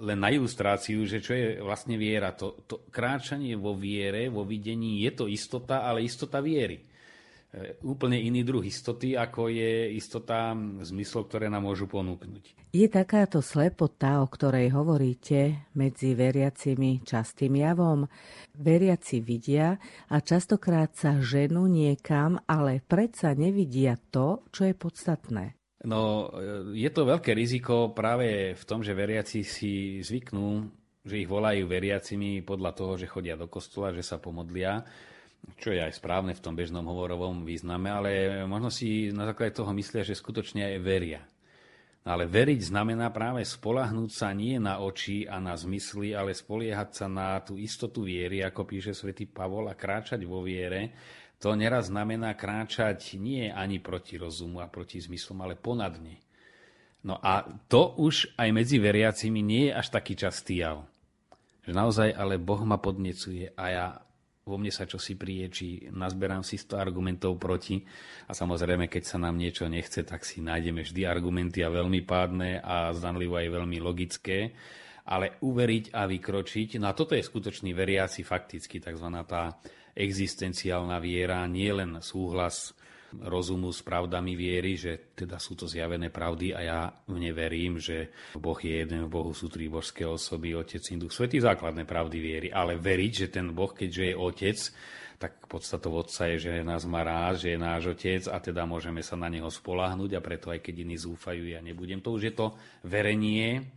len 0.00 0.19
na 0.19 0.31
ilustráciu, 0.33 1.07
že 1.07 1.23
čo 1.23 1.33
je 1.33 1.47
vlastne 1.62 1.95
viera. 1.95 2.35
To, 2.35 2.59
to 2.67 2.85
kráčanie 2.91 3.55
vo 3.55 3.79
viere, 3.79 4.26
vo 4.29 4.43
videní, 4.43 5.05
je 5.07 5.12
to 5.14 5.25
istota, 5.31 5.87
ale 5.87 6.03
istota 6.03 6.43
viery. 6.43 6.83
E, 7.55 7.79
úplne 7.87 8.19
iný 8.19 8.43
druh 8.43 8.67
istoty, 8.67 9.14
ako 9.14 9.47
je 9.47 9.95
istota 9.95 10.53
zmyslov, 10.83 11.31
ktoré 11.31 11.47
nám 11.47 11.71
môžu 11.71 11.87
ponúknuť. 11.87 12.75
Je 12.75 12.91
takáto 12.91 13.38
slepota, 13.38 14.19
o 14.19 14.26
ktorej 14.26 14.75
hovoríte, 14.75 15.71
medzi 15.79 16.19
veriacimi 16.19 17.07
častým 17.07 17.55
javom? 17.62 18.11
Veriaci 18.59 19.23
vidia 19.23 19.79
a 20.11 20.19
častokrát 20.19 20.91
sa 20.99 21.23
ženú 21.23 21.71
niekam, 21.71 22.43
ale 22.50 22.83
predsa 22.83 23.31
nevidia 23.38 23.95
to, 24.11 24.43
čo 24.50 24.67
je 24.67 24.75
podstatné. 24.75 25.55
No, 25.85 26.33
e, 26.33 26.81
je 26.81 26.91
to 26.91 27.05
veľké 27.05 27.37
riziko 27.37 27.93
práve 27.93 28.57
v 28.57 28.64
tom, 28.64 28.81
že 28.81 28.97
veriaci 28.97 29.45
si 29.45 30.00
zvyknú, 30.00 30.64
že 31.05 31.21
ich 31.21 31.29
volajú 31.29 31.69
veriacimi 31.69 32.41
podľa 32.41 32.73
toho, 32.73 32.93
že 32.97 33.11
chodia 33.11 33.37
do 33.37 33.47
kostola, 33.47 33.93
že 33.93 34.00
sa 34.00 34.17
pomodlia 34.17 34.81
čo 35.61 35.71
je 35.73 35.81
aj 35.81 36.00
správne 36.00 36.33
v 36.33 36.43
tom 36.43 36.57
bežnom 36.57 36.85
hovorovom 36.85 37.45
význame, 37.45 37.93
ale 37.93 38.11
možno 38.49 38.73
si 38.73 39.12
na 39.12 39.29
základe 39.29 39.57
toho 39.57 39.71
myslia, 39.76 40.07
že 40.07 40.17
skutočne 40.17 40.64
aj 40.64 40.76
veria. 40.81 41.23
Ale 42.05 42.29
veriť 42.29 42.69
znamená 42.69 43.09
práve 43.09 43.41
spolahnúť 43.49 44.11
sa 44.12 44.29
nie 44.37 44.61
na 44.61 44.76
oči 44.85 45.25
a 45.25 45.41
na 45.41 45.57
zmysly, 45.57 46.12
ale 46.12 46.37
spoliehať 46.37 46.91
sa 46.93 47.07
na 47.09 47.41
tú 47.41 47.57
istotu 47.57 48.05
viery, 48.05 48.45
ako 48.45 48.69
píše 48.69 48.93
svätý 48.93 49.25
Pavol, 49.25 49.73
a 49.73 49.75
kráčať 49.76 50.21
vo 50.29 50.45
viere. 50.45 50.93
To 51.45 51.53
neraz 51.53 51.93
znamená 51.93 52.33
kráčať 52.33 53.21
nie 53.21 53.53
ani 53.53 53.77
proti 53.77 54.17
rozumu 54.17 54.65
a 54.65 54.73
proti 54.73 54.97
zmyslom, 54.97 55.45
ale 55.45 55.61
ponadne. 55.61 56.25
No 57.05 57.21
a 57.21 57.45
to 57.69 57.93
už 58.01 58.33
aj 58.41 58.49
medzi 58.49 58.81
veriacimi 58.81 59.45
nie 59.45 59.69
je 59.69 59.77
až 59.77 59.93
taký 59.93 60.17
častý 60.17 60.65
jav. 60.65 60.89
Že 61.69 61.77
naozaj 61.77 62.09
ale 62.17 62.41
Boh 62.41 62.65
ma 62.65 62.81
podnecuje 62.81 63.53
a 63.61 63.65
ja 63.69 63.87
vo 64.45 64.57
mne 64.57 64.73
sa 64.73 64.89
čosi 64.89 65.21
prieči, 65.21 65.89
nazberám 65.93 66.41
si 66.41 66.57
100 66.57 66.81
argumentov 66.81 67.37
proti 67.37 67.81
a 68.25 68.33
samozrejme, 68.33 68.89
keď 68.89 69.05
sa 69.05 69.21
nám 69.21 69.37
niečo 69.37 69.69
nechce, 69.69 70.01
tak 70.01 70.25
si 70.25 70.41
nájdeme 70.41 70.81
vždy 70.81 71.05
argumenty 71.05 71.61
a 71.61 71.73
veľmi 71.73 72.05
pádne 72.09 72.61
a 72.61 72.93
zdanlivo 72.97 73.37
aj 73.37 73.49
veľmi 73.53 73.79
logické, 73.85 74.53
ale 75.09 75.37
uveriť 75.45 75.93
a 75.93 76.09
vykročiť, 76.09 76.81
no 76.81 76.89
a 76.89 76.97
toto 76.97 77.17
je 77.17 77.25
skutočný 77.25 77.73
veriaci 77.77 78.25
fakticky, 78.25 78.81
tzv. 78.81 79.09
tá 79.29 79.57
existenciálna 79.95 80.99
viera, 80.99 81.47
nie 81.47 81.71
len 81.71 82.03
súhlas 82.03 82.75
rozumu 83.23 83.71
s 83.71 83.79
pravdami 83.79 84.35
viery, 84.35 84.75
že 84.75 85.15
teda 85.15 85.39
sú 85.39 85.55
to 85.55 85.71
zjavené 85.71 86.11
pravdy 86.11 86.51
a 86.51 86.61
ja 86.67 86.81
v 87.07 87.23
ne 87.23 87.31
verím, 87.31 87.79
že 87.79 88.11
Boh 88.35 88.59
je 88.59 88.83
jeden, 88.83 89.07
v 89.07 89.13
Bohu 89.13 89.31
sú 89.31 89.47
tri 89.47 89.71
božské 89.71 90.03
osoby, 90.03 90.59
Otec, 90.59 90.83
Duch, 90.99 91.15
Svetý, 91.15 91.39
základné 91.39 91.87
pravdy 91.87 92.19
viery. 92.19 92.49
Ale 92.51 92.75
veriť, 92.75 93.13
že 93.15 93.27
ten 93.31 93.55
Boh, 93.55 93.71
keďže 93.71 94.03
je 94.11 94.15
Otec, 94.19 94.59
tak 95.15 95.47
podstatou 95.47 95.95
Otca 95.95 96.27
je, 96.35 96.51
že 96.51 96.67
nás 96.67 96.83
má 96.91 97.07
rád, 97.07 97.39
že 97.39 97.55
je 97.55 97.59
náš 97.59 97.95
Otec 97.95 98.27
a 98.27 98.37
teda 98.43 98.67
môžeme 98.67 99.01
sa 99.01 99.15
na 99.15 99.31
Neho 99.31 99.47
spolahnuť 99.47 100.11
a 100.19 100.21
preto 100.25 100.51
aj 100.51 100.59
keď 100.59 100.83
iní 100.83 100.99
zúfajú, 100.99 101.55
ja 101.55 101.63
nebudem. 101.63 102.03
To 102.03 102.19
už 102.19 102.23
je 102.29 102.35
to 102.35 102.59
verenie, 102.83 103.71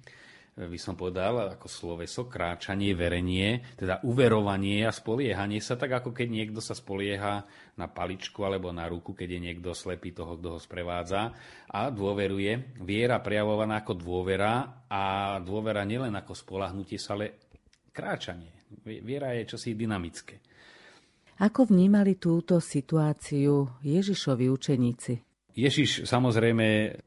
by 0.57 0.79
som 0.81 0.97
povedal, 0.97 1.53
ako 1.53 1.69
sloveso, 1.69 2.25
kráčanie, 2.25 2.97
verenie, 2.97 3.61
teda 3.77 4.01
uverovanie 4.01 4.89
a 4.89 4.91
spoliehanie 4.91 5.61
sa, 5.61 5.77
tak 5.77 6.01
ako 6.01 6.09
keď 6.09 6.27
niekto 6.33 6.59
sa 6.65 6.73
spolieha 6.73 7.45
na 7.77 7.85
paličku 7.85 8.41
alebo 8.41 8.73
na 8.73 8.89
ruku, 8.89 9.13
keď 9.13 9.37
je 9.37 9.39
niekto 9.39 9.77
slepý 9.77 10.17
toho, 10.17 10.33
kto 10.41 10.57
ho 10.57 10.59
sprevádza 10.59 11.29
a 11.69 11.93
dôveruje. 11.93 12.73
Viera 12.81 13.21
prejavovaná 13.21 13.85
ako 13.85 13.93
dôvera 14.01 14.81
a 14.89 15.37
dôvera 15.45 15.85
nielen 15.85 16.17
ako 16.17 16.33
spolahnutie 16.33 16.97
sa, 16.97 17.13
ale 17.13 17.37
kráčanie. 17.93 18.49
Viera 18.81 19.37
je 19.37 19.45
čosi 19.45 19.77
dynamické. 19.77 20.41
Ako 21.37 21.69
vnímali 21.69 22.17
túto 22.17 22.57
situáciu 22.57 23.77
Ježišovi 23.85 24.49
učeníci? 24.49 25.13
Ježiš 25.53 26.09
samozrejme 26.09 26.97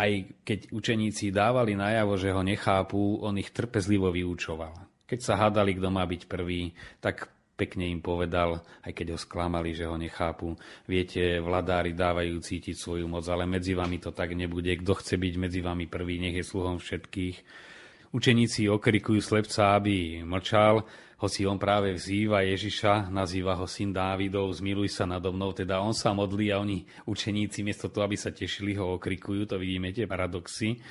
aj 0.00 0.12
keď 0.48 0.72
učeníci 0.72 1.28
dávali 1.28 1.76
najavo, 1.76 2.16
že 2.16 2.32
ho 2.32 2.40
nechápu, 2.40 3.20
on 3.20 3.36
ich 3.36 3.52
trpezlivo 3.52 4.08
vyučoval. 4.08 5.04
Keď 5.04 5.20
sa 5.20 5.36
hádali, 5.36 5.76
kto 5.76 5.92
má 5.92 6.08
byť 6.08 6.22
prvý, 6.24 6.72
tak 7.04 7.28
pekne 7.60 7.92
im 7.92 8.00
povedal, 8.00 8.64
aj 8.80 8.96
keď 8.96 9.06
ho 9.12 9.18
sklamali, 9.20 9.76
že 9.76 9.84
ho 9.84 10.00
nechápu. 10.00 10.56
Viete, 10.88 11.44
vladári 11.44 11.92
dávajú 11.92 12.40
cítiť 12.40 12.72
svoju 12.72 13.04
moc, 13.04 13.28
ale 13.28 13.44
medzi 13.44 13.76
vami 13.76 14.00
to 14.00 14.16
tak 14.16 14.32
nebude. 14.32 14.72
Kto 14.80 14.96
chce 14.96 15.20
byť 15.20 15.34
medzi 15.36 15.60
vami 15.60 15.84
prvý, 15.84 16.16
nech 16.16 16.40
je 16.40 16.48
sluhom 16.48 16.80
všetkých. 16.80 17.68
Učeníci 18.10 18.66
okrikujú 18.66 19.22
slepca, 19.22 19.78
aby 19.78 20.26
mlčal, 20.26 20.82
hoci 21.22 21.46
on 21.46 21.62
práve 21.62 21.94
vzýva 21.94 22.42
Ježiša, 22.42 23.06
nazýva 23.06 23.54
ho 23.54 23.70
syn 23.70 23.94
Dávidov, 23.94 24.50
zmiluj 24.50 24.90
sa 24.90 25.06
nado 25.06 25.30
mnou, 25.30 25.54
teda 25.54 25.78
on 25.78 25.94
sa 25.94 26.10
modlí 26.10 26.50
a 26.50 26.58
oni 26.58 26.82
učeníci, 27.06 27.62
miesto 27.62 27.86
toho, 27.86 28.10
aby 28.10 28.18
sa 28.18 28.34
tešili, 28.34 28.74
ho 28.74 28.98
okrikujú, 28.98 29.46
to 29.46 29.62
vidíme 29.62 29.94
tie 29.94 30.10
paradoxy. 30.10 30.82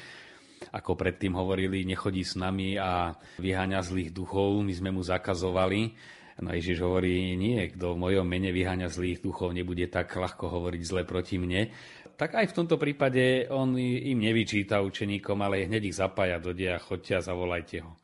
Ako 0.72 0.96
predtým 0.96 1.36
hovorili, 1.36 1.84
nechodí 1.84 2.24
s 2.24 2.40
nami 2.40 2.80
a 2.80 3.12
vyháňa 3.36 3.84
zlých 3.84 4.16
duchov, 4.16 4.64
my 4.64 4.72
sme 4.72 4.96
mu 4.96 5.04
zakazovali. 5.04 5.92
No 6.40 6.56
Ježiš 6.56 6.80
hovorí, 6.80 7.36
nie, 7.36 7.68
kto 7.68 8.00
v 8.00 8.02
mojom 8.08 8.24
mene 8.24 8.56
vyháňa 8.56 8.88
zlých 8.88 9.20
duchov, 9.20 9.52
nebude 9.52 9.92
tak 9.92 10.16
ľahko 10.16 10.48
hovoriť 10.48 10.82
zle 10.88 11.04
proti 11.04 11.36
mne. 11.36 11.68
Tak 12.16 12.36
aj 12.36 12.52
v 12.52 12.56
tomto 12.64 12.80
prípade 12.80 13.48
on 13.52 13.76
im 13.80 14.20
nevyčíta 14.20 14.80
učeníkom, 14.80 15.40
ale 15.40 15.68
hneď 15.68 15.92
ich 15.92 16.00
zapája 16.00 16.40
do 16.40 16.56
deja, 16.56 16.80
chodte 16.80 17.16
a 17.16 17.24
zavolajte 17.24 17.84
ho. 17.84 18.00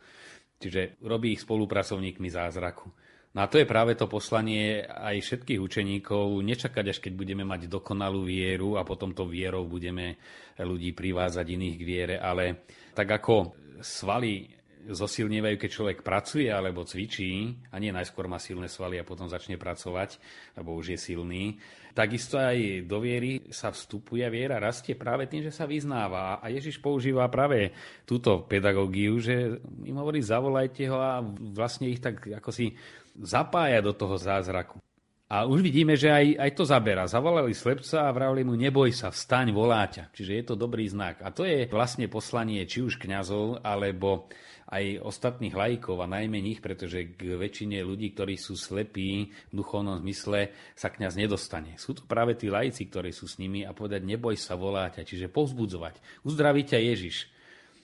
Čiže 0.60 1.00
robí 1.04 1.36
ich 1.36 1.44
spolupracovníkmi 1.44 2.28
zázraku. 2.28 2.92
No 3.36 3.44
a 3.44 3.52
to 3.52 3.60
je 3.60 3.68
práve 3.68 4.00
to 4.00 4.08
poslanie 4.08 4.80
aj 4.88 5.20
všetkých 5.20 5.60
učeníkov, 5.60 6.40
nečakať, 6.40 6.86
až 6.88 6.98
keď 7.04 7.14
budeme 7.20 7.44
mať 7.44 7.68
dokonalú 7.68 8.24
vieru 8.24 8.80
a 8.80 8.88
potom 8.88 9.12
to 9.12 9.28
vierou 9.28 9.68
budeme 9.68 10.16
ľudí 10.56 10.96
privázať 10.96 11.44
iných 11.44 11.76
k 11.76 11.84
viere, 11.84 12.16
ale 12.16 12.64
tak 12.96 13.12
ako 13.12 13.52
svaly 13.84 14.48
zosilnievajú, 14.90 15.56
keď 15.58 15.70
človek 15.70 15.98
pracuje 16.06 16.50
alebo 16.50 16.86
cvičí 16.86 17.58
a 17.74 17.82
nie 17.82 17.90
najskôr 17.90 18.30
má 18.30 18.38
silné 18.38 18.70
svaly 18.70 19.02
a 19.02 19.08
potom 19.08 19.26
začne 19.26 19.58
pracovať, 19.58 20.22
lebo 20.58 20.78
už 20.78 20.96
je 20.96 21.00
silný. 21.00 21.58
Takisto 21.96 22.36
aj 22.36 22.84
do 22.86 23.00
viery 23.00 23.48
sa 23.56 23.72
vstupuje 23.72 24.28
viera 24.28 24.60
rastie 24.60 25.00
práve 25.00 25.32
tým, 25.32 25.48
že 25.48 25.56
sa 25.56 25.64
vyznáva. 25.64 26.44
A 26.44 26.52
Ježiš 26.52 26.84
používa 26.84 27.24
práve 27.32 27.72
túto 28.04 28.44
pedagógiu, 28.44 29.16
že 29.18 29.64
im 29.88 29.96
hovorí, 29.96 30.20
zavolajte 30.20 30.84
ho 30.92 31.00
a 31.00 31.24
vlastne 31.56 31.88
ich 31.88 32.04
tak 32.04 32.28
ako 32.28 32.52
si 32.52 32.76
zapája 33.16 33.80
do 33.80 33.96
toho 33.96 34.20
zázraku. 34.20 34.84
A 35.26 35.50
už 35.50 35.66
vidíme, 35.66 35.98
že 35.98 36.14
aj, 36.14 36.38
aj 36.38 36.52
to 36.54 36.64
zabera. 36.70 37.10
Zavolali 37.10 37.50
slepca 37.58 38.06
a 38.06 38.14
vravili 38.14 38.46
mu, 38.46 38.54
neboj 38.54 38.94
sa, 38.94 39.10
vstaň, 39.10 39.50
voláťa. 39.58 40.14
Čiže 40.14 40.32
je 40.38 40.44
to 40.46 40.54
dobrý 40.54 40.86
znak. 40.86 41.18
A 41.26 41.34
to 41.34 41.50
je 41.50 41.66
vlastne 41.66 42.06
poslanie 42.06 42.62
či 42.70 42.86
už 42.86 43.02
kňazov, 43.02 43.66
alebo 43.66 44.30
aj 44.66 45.06
ostatných 45.06 45.54
lajkov 45.54 46.02
a 46.02 46.10
najmä 46.10 46.42
nich, 46.42 46.58
pretože 46.58 47.14
k 47.14 47.38
väčšine 47.38 47.86
ľudí, 47.86 48.18
ktorí 48.18 48.34
sú 48.34 48.58
slepí 48.58 49.30
v 49.30 49.54
duchovnom 49.54 50.02
zmysle, 50.02 50.50
sa 50.74 50.90
kňaz 50.90 51.14
nedostane. 51.14 51.78
Sú 51.78 51.94
to 51.94 52.02
práve 52.06 52.34
tí 52.34 52.50
lajci, 52.50 52.90
ktorí 52.90 53.14
sú 53.14 53.30
s 53.30 53.38
nimi 53.38 53.62
a 53.62 53.78
povedať, 53.78 54.02
neboj 54.02 54.34
sa, 54.34 54.58
voláťa, 54.58 55.06
čiže 55.06 55.30
povzbudzovať. 55.30 56.26
Uzdraví 56.26 56.66
ťa 56.66 56.82
Ježiš, 56.82 57.30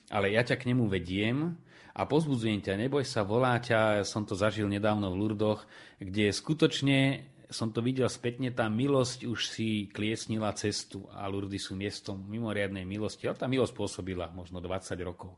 ale 0.10 0.34
ja 0.34 0.42
ťa 0.42 0.58
k 0.58 0.68
nemu 0.74 0.90
vediem, 0.90 1.54
a 1.92 2.08
pozbudzujem 2.08 2.64
ťa, 2.64 2.88
neboj 2.88 3.04
sa, 3.04 3.28
volá 3.28 3.60
ťa, 3.60 4.08
som 4.08 4.24
to 4.24 4.32
zažil 4.32 4.64
nedávno 4.72 5.12
v 5.12 5.20
Lurdoch, 5.28 5.68
kde 6.00 6.32
skutočne 6.32 7.28
som 7.52 7.68
to 7.68 7.84
videl 7.84 8.08
spätne, 8.08 8.48
tá 8.56 8.72
milosť 8.72 9.28
už 9.28 9.52
si 9.52 9.92
kliesnila 9.92 10.56
cestu 10.56 11.04
a 11.12 11.28
Lurdy 11.28 11.60
sú 11.60 11.76
miestom 11.76 12.16
mimoriadnej 12.32 12.88
milosti. 12.88 13.28
A 13.28 13.36
tá 13.36 13.46
milosť 13.52 13.76
pôsobila 13.76 14.32
možno 14.32 14.64
20 14.64 14.96
rokov. 15.04 15.36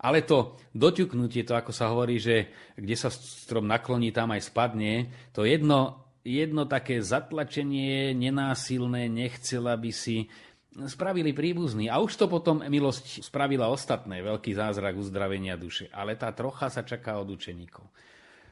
Ale 0.00 0.24
to 0.24 0.56
doťuknutie, 0.72 1.44
to 1.44 1.52
ako 1.52 1.76
sa 1.76 1.92
hovorí, 1.92 2.16
že 2.16 2.48
kde 2.72 2.96
sa 2.96 3.12
strom 3.12 3.68
nakloní, 3.68 4.16
tam 4.16 4.32
aj 4.32 4.48
spadne, 4.48 5.12
to 5.36 5.44
jedno, 5.44 6.08
jedno 6.24 6.64
také 6.64 7.04
zatlačenie 7.04 8.16
nenásilné, 8.16 9.12
nechcela 9.12 9.76
by 9.76 9.92
si 9.92 10.32
spravili 10.88 11.36
príbuzný. 11.36 11.92
A 11.92 12.00
už 12.00 12.16
to 12.16 12.26
potom 12.32 12.64
milosť 12.64 13.20
spravila 13.20 13.68
ostatné, 13.68 14.24
veľký 14.24 14.56
zázrak 14.56 14.96
uzdravenia 14.96 15.60
duše. 15.60 15.92
Ale 15.92 16.16
tá 16.16 16.32
trocha 16.32 16.72
sa 16.72 16.80
čaká 16.80 17.20
od 17.20 17.36
učeníkov. 17.36 17.84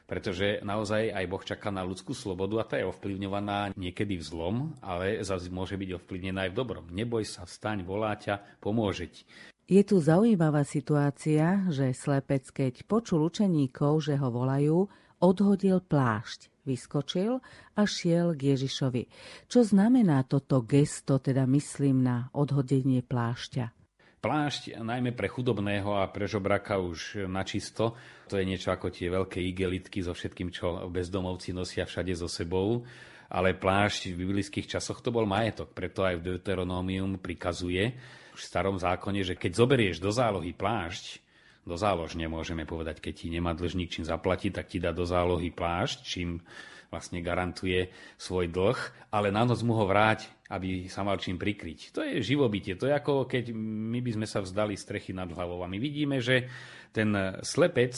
Pretože 0.09 0.65
naozaj 0.65 1.13
aj 1.13 1.25
Boh 1.29 1.43
čaká 1.45 1.69
na 1.69 1.85
ľudskú 1.85 2.17
slobodu 2.17 2.61
a 2.61 2.65
tá 2.65 2.75
je 2.81 2.89
ovplyvňovaná 2.89 3.77
niekedy 3.77 4.17
v 4.17 4.25
zlom, 4.25 4.55
ale 4.81 5.21
zase 5.21 5.53
môže 5.53 5.77
byť 5.77 6.01
ovplyvnená 6.01 6.49
aj 6.49 6.51
v 6.53 6.57
dobrom. 6.57 6.85
Neboj 6.89 7.25
sa, 7.29 7.45
vstaň, 7.45 7.85
volá 7.85 8.17
ťa, 8.17 8.41
pomôže 8.57 9.05
ti. 9.13 9.21
Je 9.69 9.85
tu 9.85 10.01
zaujímavá 10.01 10.65
situácia, 10.65 11.61
že 11.69 11.93
slepec, 11.93 12.41
keď 12.49 12.89
počul 12.89 13.29
učeníkov, 13.29 14.01
že 14.01 14.17
ho 14.17 14.33
volajú, 14.33 14.89
odhodil 15.21 15.77
plášť 15.85 16.49
vyskočil 16.65 17.37
a 17.77 17.81
šiel 17.85 18.33
k 18.33 18.57
Ježišovi. 18.57 19.05
Čo 19.45 19.61
znamená 19.61 20.25
toto 20.25 20.65
gesto, 20.65 21.21
teda 21.21 21.45
myslím 21.45 22.01
na 22.01 22.33
odhodenie 22.33 23.05
plášťa? 23.05 23.69
Plášť 24.17 24.81
najmä 24.81 25.13
pre 25.13 25.29
chudobného 25.29 26.01
a 26.01 26.09
pre 26.09 26.25
žobraka 26.25 26.81
už 26.81 27.29
načisto. 27.29 27.93
To 28.25 28.41
je 28.41 28.49
niečo 28.49 28.73
ako 28.73 28.89
tie 28.89 29.13
veľké 29.13 29.37
igelitky 29.37 30.01
so 30.01 30.17
všetkým, 30.17 30.49
čo 30.49 30.89
bezdomovci 30.89 31.53
nosia 31.53 31.85
všade 31.85 32.17
so 32.17 32.25
sebou. 32.25 32.89
Ale 33.29 33.53
plášť 33.53 34.17
v 34.17 34.25
biblických 34.25 34.65
časoch 34.65 35.05
to 35.05 35.13
bol 35.13 35.29
majetok, 35.29 35.77
preto 35.77 36.01
aj 36.01 36.17
v 36.17 36.25
Deuteronómium 36.33 37.21
prikazuje 37.21 37.93
v 38.39 38.47
starom 38.47 38.77
zákone, 38.79 39.21
že 39.27 39.35
keď 39.35 39.51
zoberieš 39.59 39.97
do 39.99 40.09
zálohy 40.09 40.55
plášť, 40.55 41.19
do 41.67 41.75
záložne, 41.75 42.25
môžeme 42.31 42.63
povedať, 42.63 43.03
keď 43.03 43.13
ti 43.13 43.27
nemá 43.29 43.51
dlžník 43.53 43.91
čím 43.91 44.07
zaplatiť, 44.07 44.51
tak 44.55 44.71
ti 44.71 44.79
dá 44.79 44.95
do 44.95 45.03
zálohy 45.03 45.51
plášť, 45.51 46.01
čím 46.01 46.39
vlastne 46.89 47.21
garantuje 47.21 47.93
svoj 48.17 48.49
dlh, 48.49 48.79
ale 49.13 49.29
na 49.29 49.45
noc 49.45 49.61
mu 49.61 49.77
ho 49.77 49.85
vráť, 49.85 50.25
aby 50.49 50.89
sa 50.89 51.05
mal 51.05 51.21
čím 51.21 51.37
prikryť. 51.37 51.93
To 51.93 52.01
je 52.01 52.25
živobytie. 52.25 52.73
To 52.73 52.89
je 52.89 52.97
ako 52.97 53.29
keď 53.29 53.53
my 53.53 54.01
by 54.01 54.11
sme 54.17 54.25
sa 54.25 54.41
vzdali 54.41 54.73
strechy 54.73 55.13
nad 55.13 55.29
hlavou. 55.29 55.61
A 55.61 55.69
my 55.69 55.77
vidíme, 55.77 56.17
že 56.17 56.49
ten 56.89 57.13
slepec, 57.45 57.93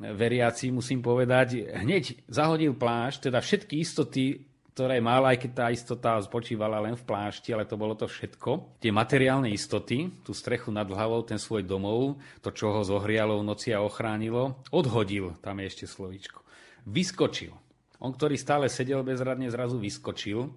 veriaci, 0.00 0.74
musím 0.74 0.98
povedať, 1.04 1.70
hneď 1.70 2.26
zahodil 2.26 2.74
plášť, 2.74 3.30
teda 3.30 3.38
všetky 3.38 3.78
istoty 3.78 4.49
ktoré 4.70 5.02
mal, 5.02 5.26
aj 5.26 5.42
keď 5.42 5.50
tá 5.50 5.66
istota 5.68 6.14
spočívala 6.22 6.78
len 6.78 6.94
v 6.94 7.02
plášti, 7.02 7.50
ale 7.50 7.66
to 7.66 7.74
bolo 7.74 7.98
to 7.98 8.06
všetko. 8.06 8.78
Tie 8.78 8.94
materiálne 8.94 9.50
istoty, 9.50 10.22
tú 10.22 10.30
strechu 10.30 10.70
nad 10.70 10.86
hlavou, 10.86 11.26
ten 11.26 11.42
svoj 11.42 11.66
domov, 11.66 12.22
to, 12.38 12.54
čo 12.54 12.70
ho 12.70 12.80
zohrialo 12.86 13.42
v 13.42 13.48
noci 13.50 13.74
a 13.74 13.82
ochránilo, 13.82 14.62
odhodil, 14.70 15.34
tam 15.42 15.58
je 15.60 15.66
ešte 15.66 15.84
slovíčko. 15.90 16.46
Vyskočil. 16.86 17.52
On, 18.00 18.14
ktorý 18.14 18.38
stále 18.38 18.72
sedel 18.72 19.04
bezradne, 19.04 19.50
zrazu 19.52 19.76
vyskočil 19.76 20.48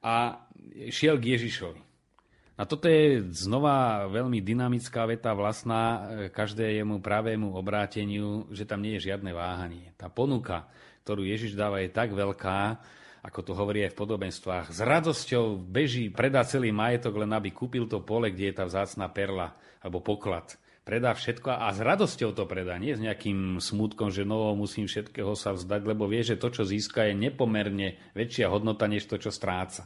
a 0.00 0.46
šiel 0.88 1.20
k 1.20 1.36
Ježišovi. 1.36 1.82
A 2.58 2.66
toto 2.66 2.90
je 2.90 3.22
znova 3.30 4.10
veľmi 4.10 4.42
dynamická 4.42 5.06
veta 5.06 5.30
vlastná 5.30 6.10
každému 6.34 6.98
pravému 6.98 7.54
obráteniu, 7.54 8.50
že 8.50 8.66
tam 8.66 8.82
nie 8.82 8.98
je 8.98 9.14
žiadne 9.14 9.30
váhanie. 9.30 9.94
Tá 9.94 10.10
ponuka, 10.10 10.66
ktorú 11.06 11.22
Ježiš 11.22 11.54
dáva, 11.54 11.78
je 11.78 11.94
tak 11.94 12.10
veľká, 12.10 12.82
ako 13.22 13.40
to 13.42 13.52
hovorí 13.54 13.82
aj 13.84 13.92
v 13.94 14.00
podobenstvách. 14.00 14.66
S 14.70 14.80
radosťou 14.82 15.58
beží, 15.58 16.08
predá 16.10 16.46
celý 16.46 16.70
majetok, 16.70 17.22
len 17.22 17.32
aby 17.34 17.50
kúpil 17.50 17.90
to 17.90 18.02
pole, 18.02 18.30
kde 18.30 18.50
je 18.52 18.54
tá 18.56 18.64
vzácna 18.66 19.10
perla 19.10 19.54
alebo 19.82 20.02
poklad. 20.02 20.54
Predá 20.88 21.12
všetko 21.12 21.52
a 21.52 21.68
s 21.68 21.84
radosťou 21.84 22.32
to 22.32 22.48
predá, 22.48 22.80
nie 22.80 22.96
s 22.96 23.04
nejakým 23.04 23.60
smutkom, 23.60 24.08
že 24.08 24.24
no 24.24 24.56
musím 24.56 24.88
všetkého 24.88 25.36
sa 25.36 25.52
vzdať, 25.52 25.84
lebo 25.84 26.08
vie, 26.08 26.24
že 26.24 26.40
to, 26.40 26.48
čo 26.48 26.64
získa, 26.64 27.04
je 27.04 27.28
nepomerne 27.28 28.00
väčšia 28.16 28.48
hodnota, 28.48 28.88
než 28.88 29.04
to, 29.04 29.20
čo 29.20 29.28
stráca. 29.28 29.84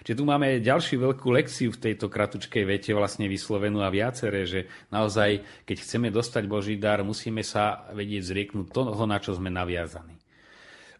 Čiže 0.00 0.18
tu 0.18 0.24
máme 0.24 0.64
ďalšiu 0.64 0.96
veľkú 1.06 1.28
lekciu 1.28 1.70
v 1.70 1.82
tejto 1.92 2.08
kratučkej 2.08 2.64
vete 2.64 2.90
vlastne 2.96 3.28
vyslovenú 3.28 3.84
a 3.84 3.92
viaceré, 3.92 4.48
že 4.48 4.66
naozaj, 4.88 5.44
keď 5.68 5.76
chceme 5.76 6.08
dostať 6.08 6.44
Boží 6.48 6.80
dar, 6.80 7.04
musíme 7.04 7.44
sa 7.44 7.86
vedieť 7.92 8.22
zrieknúť 8.24 8.66
toho, 8.72 9.04
na 9.04 9.20
čo 9.20 9.36
sme 9.36 9.52
naviazaní. 9.52 10.19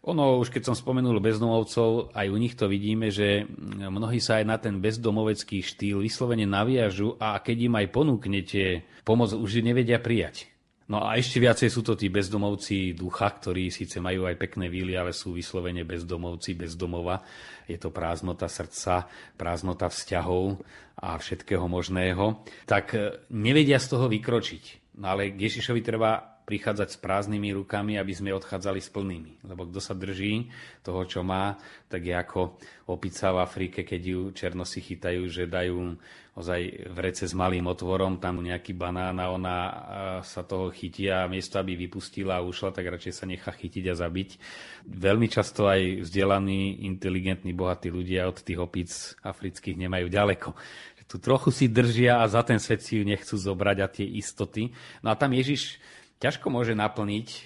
Ono, 0.01 0.41
už 0.41 0.49
keď 0.49 0.65
som 0.65 0.73
spomenul 0.73 1.21
bezdomovcov, 1.21 2.17
aj 2.17 2.25
u 2.25 2.37
nich 2.41 2.57
to 2.57 2.65
vidíme, 2.65 3.13
že 3.13 3.45
mnohí 3.69 4.17
sa 4.17 4.41
aj 4.41 4.45
na 4.49 4.57
ten 4.57 4.81
bezdomovecký 4.81 5.61
štýl 5.61 6.01
vyslovene 6.01 6.49
naviažu 6.49 7.21
a 7.21 7.37
keď 7.37 7.69
im 7.69 7.73
aj 7.77 7.87
ponúknete 7.93 8.81
pomoc, 9.05 9.29
už 9.37 9.61
nevedia 9.61 10.01
prijať. 10.01 10.49
No 10.89 11.05
a 11.05 11.15
ešte 11.21 11.37
viacej 11.37 11.69
sú 11.69 11.85
to 11.85 11.93
tí 11.93 12.09
bezdomovci 12.09 12.97
ducha, 12.97 13.29
ktorí 13.29 13.69
síce 13.69 14.01
majú 14.01 14.25
aj 14.25 14.41
pekné 14.41 14.67
víly, 14.67 14.97
ale 14.97 15.13
sú 15.13 15.37
vyslovene 15.37 15.85
bezdomovci, 15.85 16.57
bezdomova. 16.57 17.21
Je 17.69 17.77
to 17.77 17.93
prázdnota 17.93 18.49
srdca, 18.49 19.05
prázdnota 19.37 19.87
vzťahov 19.87 20.59
a 20.97 21.15
všetkého 21.15 21.63
možného. 21.69 22.41
Tak 22.65 22.97
nevedia 23.31 23.77
z 23.77 23.87
toho 23.87 24.09
vykročiť. 24.09 24.97
No 24.99 25.13
ale 25.13 25.31
k 25.31 25.47
Ježišovi 25.47 25.79
treba 25.79 26.30
prichádzať 26.51 26.89
s 26.91 26.99
prázdnymi 26.99 27.55
rukami, 27.55 27.95
aby 27.95 28.11
sme 28.11 28.35
odchádzali 28.35 28.83
s 28.83 28.91
plnými. 28.91 29.47
Lebo 29.47 29.71
kto 29.71 29.79
sa 29.79 29.95
drží 29.95 30.51
toho, 30.83 31.07
čo 31.07 31.23
má, 31.23 31.55
tak 31.87 32.03
je 32.03 32.11
ako 32.11 32.59
opica 32.91 33.31
v 33.31 33.39
Afrike, 33.39 33.87
keď 33.87 34.01
ju 34.03 34.21
černosi 34.35 34.83
chytajú, 34.83 35.31
že 35.31 35.47
dajú 35.47 35.95
ozaj 36.35 36.91
vrece 36.91 37.27
s 37.27 37.35
malým 37.35 37.67
otvorom, 37.71 38.19
tam 38.19 38.43
nejaký 38.43 38.75
banán 38.75 39.19
a 39.19 39.31
ona 39.31 39.57
sa 40.23 40.43
toho 40.43 40.71
chytí 40.71 41.07
a 41.07 41.27
miesto, 41.27 41.59
aby 41.59 41.75
vypustila 41.75 42.39
a 42.39 42.43
ušla, 42.43 42.75
tak 42.75 42.87
radšej 42.87 43.13
sa 43.15 43.27
nechá 43.27 43.51
chytiť 43.51 43.91
a 43.91 43.95
zabiť. 43.95 44.29
Veľmi 44.87 45.27
často 45.31 45.67
aj 45.67 46.03
vzdelaní, 46.07 46.87
inteligentní, 46.87 47.55
bohatí 47.55 47.91
ľudia 47.91 48.27
od 48.27 48.43
tých 48.43 48.59
opíc 48.59 49.15
afrických 49.23 49.79
nemajú 49.79 50.07
ďaleko 50.11 50.51
tu 51.11 51.19
trochu 51.19 51.51
si 51.51 51.67
držia 51.67 52.23
a 52.23 52.31
za 52.31 52.39
ten 52.39 52.55
svet 52.55 52.79
si 52.79 52.95
ju 52.95 53.03
nechcú 53.03 53.35
zobrať 53.35 53.77
a 53.83 53.91
tie 53.91 54.07
istoty. 54.07 54.71
No 55.03 55.11
a 55.11 55.19
tam 55.19 55.35
Ježiš 55.35 55.75
ťažko 56.21 56.53
môže 56.53 56.77
naplniť 56.77 57.27
e, 57.27 57.41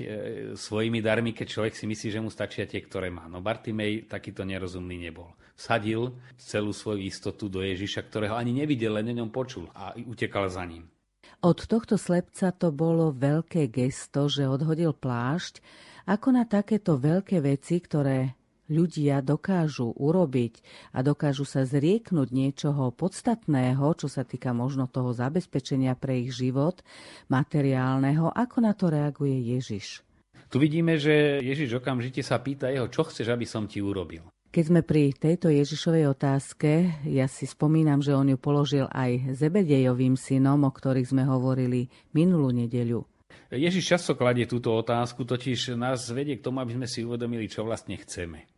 svojimi 0.59 0.99
darmi, 0.99 1.31
keď 1.31 1.47
človek 1.47 1.73
si 1.73 1.88
myslí, 1.88 2.07
že 2.11 2.19
mu 2.19 2.27
stačia 2.27 2.67
tie, 2.67 2.83
ktoré 2.83 3.07
má. 3.07 3.25
No 3.31 3.39
Bartimej 3.39 4.11
takýto 4.11 4.43
nerozumný 4.43 4.99
nebol. 4.99 5.31
Sadil 5.55 6.11
celú 6.35 6.75
svoju 6.75 6.99
istotu 6.99 7.47
do 7.47 7.63
Ježiša, 7.63 8.03
ktorého 8.03 8.35
ani 8.35 8.51
nevidel, 8.51 8.99
len 8.99 9.15
o 9.15 9.17
ňom 9.23 9.31
počul 9.31 9.71
a 9.71 9.95
utekal 9.95 10.51
za 10.51 10.67
ním. 10.67 10.91
Od 11.39 11.57
tohto 11.63 11.95
slepca 11.95 12.51
to 12.51 12.75
bolo 12.75 13.15
veľké 13.15 13.71
gesto, 13.71 14.27
že 14.27 14.45
odhodil 14.45 14.91
plášť, 14.91 15.63
ako 16.05 16.27
na 16.35 16.43
takéto 16.45 16.99
veľké 16.99 17.41
veci, 17.41 17.79
ktoré 17.81 18.35
ľudia 18.67 19.21
dokážu 19.21 19.93
urobiť 19.93 20.62
a 20.93 21.06
dokážu 21.06 21.45
sa 21.45 21.63
zrieknúť 21.65 22.30
niečoho 22.34 22.89
podstatného, 22.93 23.86
čo 23.97 24.08
sa 24.10 24.25
týka 24.25 24.51
možno 24.51 24.89
toho 24.89 25.13
zabezpečenia 25.13 25.93
pre 25.97 26.25
ich 26.25 26.34
život, 26.34 26.82
materiálneho, 27.30 28.34
ako 28.34 28.58
na 28.62 28.73
to 28.73 28.89
reaguje 28.89 29.38
Ježiš. 29.56 30.01
Tu 30.49 30.62
vidíme, 30.62 30.95
že 31.01 31.41
Ježiš 31.41 31.82
okamžite 31.82 32.21
sa 32.21 32.38
pýta 32.38 32.69
jeho, 32.69 32.88
čo 32.89 33.06
chceš, 33.06 33.34
aby 33.34 33.45
som 33.49 33.65
ti 33.65 33.82
urobil. 33.82 34.30
Keď 34.56 34.63
sme 34.71 34.88
pri 34.88 35.12
tejto 35.12 35.51
Ježišovej 35.51 36.15
otázke, 36.15 37.04
ja 37.12 37.28
si 37.28 37.43
spomínam, 37.43 37.99
že 37.99 38.15
on 38.15 38.32
ju 38.32 38.39
položil 38.39 38.88
aj 38.88 39.36
Zebedejovým 39.36 40.15
synom, 40.15 40.63
o 40.63 40.71
ktorých 40.71 41.12
sme 41.12 41.28
hovorili 41.28 41.91
minulú 42.15 42.56
nedeľu. 42.56 43.04
Ježiš 43.51 43.84
často 43.84 44.15
kladie 44.15 44.47
túto 44.47 44.71
otázku, 44.71 45.28
totiž 45.28 45.75
nás 45.75 46.08
vedie 46.08 46.39
k 46.39 46.45
tomu, 46.47 46.63
aby 46.63 46.71
sme 46.71 46.88
si 46.88 47.04
uvedomili, 47.04 47.51
čo 47.51 47.67
vlastne 47.67 47.99
chceme 47.99 48.55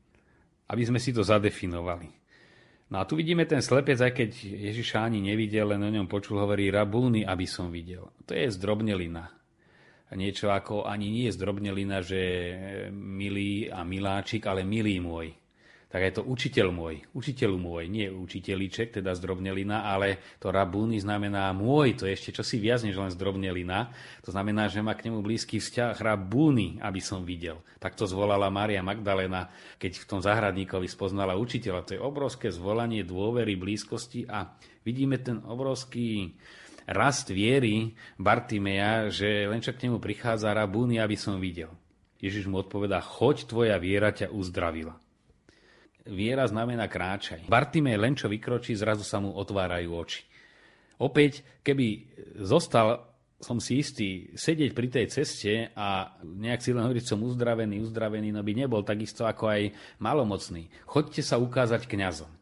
aby 0.68 0.84
sme 0.84 1.00
si 1.00 1.16
to 1.16 1.24
zadefinovali. 1.24 2.12
No 2.88 3.04
a 3.04 3.08
tu 3.08 3.20
vidíme 3.20 3.44
ten 3.44 3.60
slepec, 3.60 4.00
aj 4.00 4.14
keď 4.16 4.30
Ježiša 4.72 5.04
ani 5.04 5.20
nevidel, 5.20 5.76
len 5.76 5.84
o 5.84 5.92
ňom 5.92 6.08
počul, 6.08 6.40
hovorí 6.40 6.72
rabúny, 6.72 7.28
aby 7.28 7.44
som 7.44 7.68
videl. 7.68 8.08
To 8.24 8.32
je 8.32 8.48
zdrobnelina. 8.48 9.28
Niečo 10.16 10.48
ako 10.48 10.88
ani 10.88 11.12
nie 11.12 11.28
je 11.28 11.36
zdrobnelina, 11.36 12.00
že 12.00 12.22
milý 12.96 13.68
a 13.68 13.84
miláčik, 13.84 14.48
ale 14.48 14.64
milý 14.64 15.04
môj. 15.04 15.36
Tak 15.88 16.04
je 16.04 16.20
to 16.20 16.28
učiteľ 16.28 16.68
môj, 16.76 17.00
učiteľ 17.16 17.56
môj, 17.56 17.88
nie 17.88 18.12
učiteľíček, 18.12 19.00
teda 19.00 19.16
zdrobnelina, 19.16 19.88
ale 19.88 20.20
to 20.36 20.52
rabúny 20.52 21.00
znamená 21.00 21.56
môj, 21.56 21.96
to 21.96 22.04
je 22.04 22.12
ešte 22.12 22.36
čosi 22.36 22.60
viac 22.60 22.84
než 22.84 23.00
len 23.00 23.08
zdrobnelina. 23.08 23.96
To 24.28 24.36
znamená, 24.36 24.68
že 24.68 24.84
má 24.84 25.00
k 25.00 25.08
nemu 25.08 25.24
blízky 25.24 25.64
vzťah 25.64 25.96
rabúny, 26.04 26.84
aby 26.84 27.00
som 27.00 27.24
videl. 27.24 27.64
Tak 27.80 27.96
to 27.96 28.04
zvolala 28.04 28.52
Mária 28.52 28.84
Magdalena, 28.84 29.48
keď 29.80 30.04
v 30.04 30.08
tom 30.12 30.20
zahradníkovi 30.20 30.92
spoznala 30.92 31.40
učiteľa. 31.40 31.88
To 31.88 31.96
je 31.96 32.04
obrovské 32.04 32.52
zvolanie 32.52 33.08
dôvery, 33.08 33.56
blízkosti 33.56 34.28
a 34.28 34.44
vidíme 34.84 35.24
ten 35.24 35.40
obrovský 35.40 36.36
rast 36.84 37.32
viery 37.32 37.96
Bartimeja, 38.20 39.08
že 39.08 39.48
len 39.48 39.64
čo 39.64 39.72
k 39.72 39.88
nemu 39.88 40.04
prichádza 40.04 40.52
rabúny, 40.52 41.00
aby 41.00 41.16
som 41.16 41.40
videl. 41.40 41.72
Ježiš 42.20 42.52
mu 42.52 42.60
odpovedá, 42.60 43.00
choď, 43.00 43.48
tvoja 43.48 43.80
viera 43.80 44.12
ťa 44.12 44.36
uzdravila 44.36 45.07
viera 46.10 46.48
znamená 46.48 46.88
kráčaj. 46.88 47.46
Bartimej 47.52 47.98
len 48.00 48.14
čo 48.16 48.32
vykročí, 48.32 48.74
zrazu 48.74 49.04
sa 49.04 49.22
mu 49.22 49.36
otvárajú 49.36 49.90
oči. 49.94 50.24
Opäť, 50.98 51.46
keby 51.62 52.10
zostal, 52.42 53.06
som 53.38 53.62
si 53.62 53.86
istý, 53.86 54.34
sedieť 54.34 54.72
pri 54.74 54.88
tej 54.90 55.06
ceste 55.14 55.70
a 55.78 56.18
nejak 56.26 56.62
si 56.66 56.74
len 56.74 56.90
hovoriť, 56.90 57.06
som 57.06 57.22
uzdravený, 57.22 57.86
uzdravený, 57.86 58.34
no 58.34 58.42
by 58.42 58.54
nebol 58.58 58.82
takisto 58.82 59.30
ako 59.30 59.46
aj 59.46 59.62
malomocný. 60.02 60.74
Choďte 60.90 61.22
sa 61.22 61.38
ukázať 61.38 61.86
kňazom. 61.86 62.34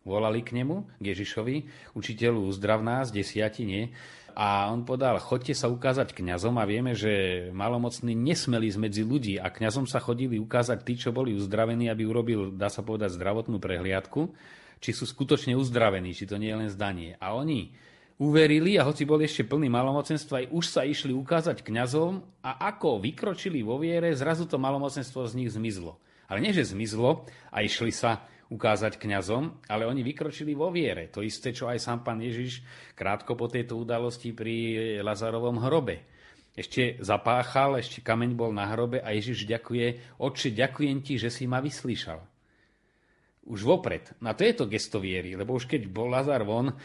Volali 0.00 0.40
k 0.40 0.56
nemu, 0.56 0.88
k 0.96 1.12
Ježišovi, 1.12 1.56
učiteľu 1.92 2.48
uzdrav 2.48 2.80
nás, 2.80 3.12
desiati, 3.12 3.68
nie? 3.68 3.92
A 4.34 4.70
on 4.70 4.86
podal, 4.86 5.18
chodte 5.18 5.52
sa 5.52 5.70
ukázať 5.70 6.14
kňazom 6.14 6.56
a 6.56 6.64
vieme, 6.64 6.92
že 6.92 7.46
malomocní 7.54 8.16
nesmeli 8.16 8.70
medzi 8.78 9.02
ľudí 9.02 9.36
a 9.36 9.50
kňazom 9.50 9.84
sa 9.86 9.98
chodili 9.98 10.38
ukázať 10.38 10.78
tí, 10.82 10.94
čo 10.98 11.10
boli 11.10 11.34
uzdravení, 11.34 11.90
aby 11.90 12.06
urobil, 12.06 12.54
dá 12.54 12.70
sa 12.70 12.84
povedať, 12.84 13.14
zdravotnú 13.14 13.58
prehliadku, 13.58 14.32
či 14.80 14.90
sú 14.96 15.04
skutočne 15.04 15.54
uzdravení, 15.54 16.16
či 16.16 16.24
to 16.24 16.40
nie 16.40 16.50
je 16.52 16.60
len 16.66 16.70
zdanie. 16.72 17.18
A 17.20 17.36
oni 17.36 17.74
uverili 18.20 18.76
a 18.76 18.84
hoci 18.84 19.08
boli 19.08 19.24
ešte 19.24 19.48
plný 19.48 19.72
malomocenstva, 19.72 20.44
aj 20.44 20.46
už 20.52 20.64
sa 20.68 20.84
išli 20.84 21.16
ukázať 21.16 21.64
kňazom 21.64 22.20
a 22.44 22.68
ako 22.68 23.00
vykročili 23.00 23.64
vo 23.64 23.80
viere, 23.80 24.12
zrazu 24.12 24.44
to 24.44 24.60
malomocenstvo 24.60 25.24
z 25.24 25.36
nich 25.40 25.50
zmizlo. 25.52 25.96
Ale 26.28 26.44
nie, 26.44 26.52
že 26.52 26.76
zmizlo 26.76 27.24
a 27.48 27.64
išli 27.64 27.90
sa 27.90 28.28
ukázať 28.50 28.98
kňazom, 28.98 29.70
ale 29.70 29.86
oni 29.86 30.02
vykročili 30.02 30.58
vo 30.58 30.74
viere. 30.74 31.06
To 31.14 31.22
isté, 31.22 31.54
čo 31.54 31.70
aj 31.70 31.78
sám 31.78 32.02
pán 32.02 32.18
Ježiš 32.18 32.66
krátko 32.98 33.38
po 33.38 33.46
tejto 33.46 33.78
udalosti 33.78 34.34
pri 34.34 34.54
Lazarovom 35.06 35.62
hrobe. 35.62 36.02
Ešte 36.50 36.98
zapáchal, 36.98 37.78
ešte 37.78 38.02
kameň 38.02 38.34
bol 38.34 38.50
na 38.50 38.66
hrobe 38.66 38.98
a 38.98 39.14
Ježiš 39.14 39.46
ďakuje, 39.46 40.18
oče, 40.18 40.50
ďakujem 40.50 40.98
ti, 41.00 41.14
že 41.14 41.30
si 41.30 41.46
ma 41.46 41.62
vyslíšal 41.62 42.39
už 43.40 43.64
vopred. 43.64 44.04
Na 44.20 44.36
to 44.36 44.44
je 44.44 44.52
to 44.52 44.68
gesto 44.68 45.00
viery, 45.00 45.32
lebo 45.32 45.56
už 45.56 45.64
keď 45.64 45.88
bol 45.88 46.12
Lazar 46.12 46.44
von, 46.44 46.76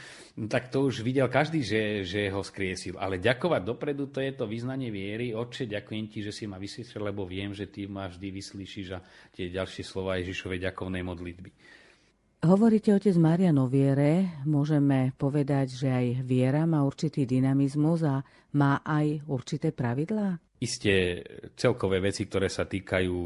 tak 0.48 0.72
to 0.72 0.88
už 0.88 1.04
videl 1.04 1.28
každý, 1.28 1.60
že, 1.60 2.08
že 2.08 2.32
ho 2.32 2.40
skriesil. 2.40 2.96
Ale 2.96 3.20
ďakovať 3.20 3.62
dopredu, 3.62 4.08
to 4.08 4.24
je 4.24 4.32
to 4.32 4.48
vyznanie 4.48 4.88
viery. 4.88 5.36
Otče, 5.36 5.68
ďakujem 5.68 6.06
ti, 6.08 6.24
že 6.24 6.32
si 6.32 6.48
ma 6.48 6.56
vyslyšal, 6.56 7.12
lebo 7.12 7.28
viem, 7.28 7.52
že 7.52 7.68
ty 7.68 7.92
ma 7.92 8.08
vždy 8.08 8.28
vyslíšiš 8.32 8.88
a 8.96 9.04
tie 9.36 9.52
ďalšie 9.52 9.84
slova 9.84 10.16
Ježišovej 10.24 10.64
ďakovnej 10.72 11.04
modlitby. 11.04 11.50
Hovoríte, 12.46 12.94
otec 12.94 13.18
Marian, 13.18 13.58
o 13.58 13.66
viere. 13.66 14.38
Môžeme 14.46 15.18
povedať, 15.18 15.76
že 15.82 15.90
aj 15.90 16.06
viera 16.22 16.64
má 16.70 16.86
určitý 16.86 17.26
dynamizmus 17.26 18.06
a 18.06 18.22
má 18.54 18.86
aj 18.86 19.26
určité 19.26 19.74
pravidlá? 19.74 20.45
Isté 20.56 21.20
celkové 21.60 22.00
veci, 22.00 22.24
ktoré 22.24 22.48
sa 22.48 22.64
týkajú 22.64 23.18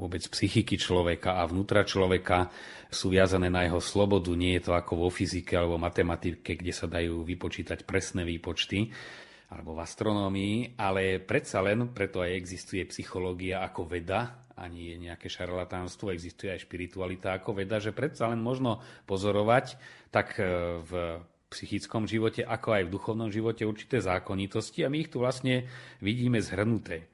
vôbec 0.00 0.24
psychiky 0.24 0.80
človeka 0.80 1.38
a 1.38 1.44
vnútra 1.44 1.84
človeka, 1.84 2.48
sú 2.88 3.12
viazané 3.12 3.52
na 3.52 3.68
jeho 3.68 3.84
slobodu. 3.84 4.32
Nie 4.32 4.56
je 4.56 4.72
to 4.72 4.72
ako 4.72 5.06
vo 5.06 5.08
fyzike 5.12 5.52
alebo 5.52 5.76
matematike, 5.76 6.56
kde 6.56 6.72
sa 6.72 6.88
dajú 6.88 7.20
vypočítať 7.20 7.84
presné 7.84 8.24
výpočty 8.24 8.88
alebo 9.48 9.76
v 9.76 9.80
astronómii, 9.80 10.76
ale 10.76 11.24
predsa 11.24 11.64
len, 11.64 11.88
preto 11.92 12.20
aj 12.20 12.36
existuje 12.36 12.84
psychológia 12.88 13.64
ako 13.64 13.88
veda, 13.88 14.44
ani 14.60 14.92
je 14.92 14.96
nejaké 15.08 15.28
šarlatánstvo, 15.32 16.12
existuje 16.12 16.52
aj 16.52 16.68
špiritualita 16.68 17.32
ako 17.32 17.56
veda, 17.56 17.80
že 17.80 17.96
predsa 17.96 18.28
len 18.28 18.44
možno 18.44 18.84
pozorovať 19.08 19.80
tak 20.12 20.36
v 20.84 20.92
psychickom 21.48 22.04
živote, 22.04 22.44
ako 22.44 22.68
aj 22.76 22.82
v 22.84 22.92
duchovnom 22.92 23.30
živote 23.32 23.64
určité 23.64 24.04
zákonitosti 24.04 24.84
a 24.84 24.92
my 24.92 25.04
ich 25.04 25.10
tu 25.12 25.24
vlastne 25.24 25.64
vidíme 26.04 26.38
zhrnuté. 26.44 27.08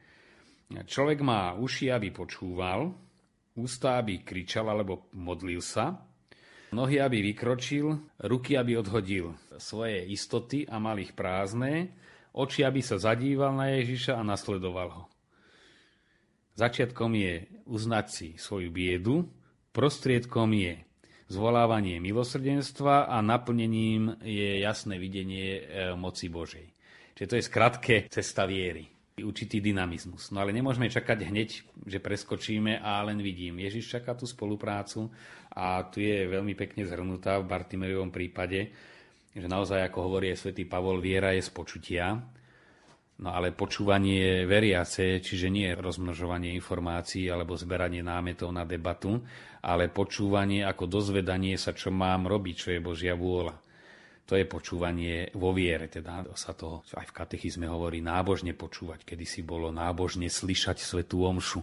Človek 0.75 1.23
má 1.23 1.55
uši, 1.55 1.94
aby 1.94 2.11
počúval, 2.11 2.90
ústa, 3.55 4.03
aby 4.03 4.27
kričal 4.27 4.66
alebo 4.66 5.07
modlil 5.14 5.62
sa, 5.62 6.03
nohy, 6.75 6.99
aby 6.99 7.23
vykročil, 7.31 7.94
ruky, 8.27 8.59
aby 8.59 8.75
odhodil 8.75 9.38
svoje 9.62 10.03
istoty 10.11 10.66
a 10.66 10.83
mal 10.83 10.99
ich 10.99 11.14
prázdne, 11.14 11.94
oči, 12.35 12.66
aby 12.66 12.83
sa 12.83 12.99
zadíval 12.99 13.55
na 13.55 13.70
Ježiša 13.79 14.18
a 14.18 14.27
nasledoval 14.27 14.90
ho. 14.90 15.05
Začiatkom 16.59 17.14
je 17.14 17.47
uznať 17.66 18.07
si 18.11 18.29
svoju 18.35 18.75
biedu, 18.75 19.31
prostriedkom 19.70 20.51
je 20.55 20.83
zvolávanie 21.29 22.01
milosrdenstva 22.01 23.09
a 23.09 23.21
naplnením 23.25 24.21
je 24.21 24.61
jasné 24.61 25.01
videnie 25.01 25.61
e, 25.61 25.63
moci 25.97 26.29
Božej. 26.29 26.67
Čiže 27.15 27.31
to 27.31 27.39
je 27.39 27.49
skratke 27.49 27.95
cesta 28.11 28.45
viery 28.45 28.95
určitý 29.23 29.63
dynamizmus. 29.63 30.35
No 30.35 30.43
ale 30.43 30.51
nemôžeme 30.51 30.91
čakať 30.91 31.31
hneď, 31.31 31.51
že 31.87 32.03
preskočíme 32.03 32.83
a 32.83 32.99
len 33.07 33.23
vidím. 33.23 33.63
Ježiš 33.63 33.99
čaká 33.99 34.19
tú 34.19 34.27
spoluprácu 34.27 35.07
a 35.55 35.87
tu 35.87 36.03
je 36.03 36.27
veľmi 36.27 36.59
pekne 36.59 36.83
zhrnutá 36.83 37.39
v 37.39 37.47
Bartimejovom 37.47 38.11
prípade, 38.11 38.75
že 39.31 39.47
naozaj, 39.47 39.87
ako 39.87 39.99
hovorí 40.11 40.35
svätý 40.35 40.67
Pavol, 40.67 40.99
viera 40.99 41.31
je 41.31 41.47
z 41.47 41.51
počutia. 41.55 42.19
No 43.14 43.31
ale 43.31 43.55
počúvanie 43.55 44.42
veriace, 44.42 45.22
čiže 45.22 45.46
nie 45.46 45.70
rozmnožovanie 45.70 46.50
informácií 46.59 47.31
alebo 47.31 47.55
zberanie 47.55 48.03
námetov 48.03 48.50
na 48.50 48.66
debatu, 48.66 49.22
ale 49.62 49.87
počúvanie 49.87 50.66
ako 50.66 50.90
dozvedanie 50.90 51.55
sa, 51.55 51.70
čo 51.70 51.94
mám 51.94 52.27
robiť, 52.27 52.55
čo 52.59 52.68
je 52.74 52.81
Božia 52.83 53.14
vôľa. 53.14 53.55
To 54.24 54.35
je 54.40 54.48
počúvanie 54.48 55.31
vo 55.37 55.53
viere, 55.53 55.87
teda 55.87 56.24
sa 56.33 56.57
to 56.57 56.81
aj 56.96 57.07
v 57.12 57.16
katechizme 57.16 57.68
hovorí 57.68 58.00
nábožne 58.00 58.57
počúvať, 58.57 59.05
kedy 59.05 59.24
si 59.29 59.44
bolo 59.44 59.68
nábožne 59.68 60.33
slyšať 60.33 60.81
svetú 60.81 61.29
omšu. 61.29 61.61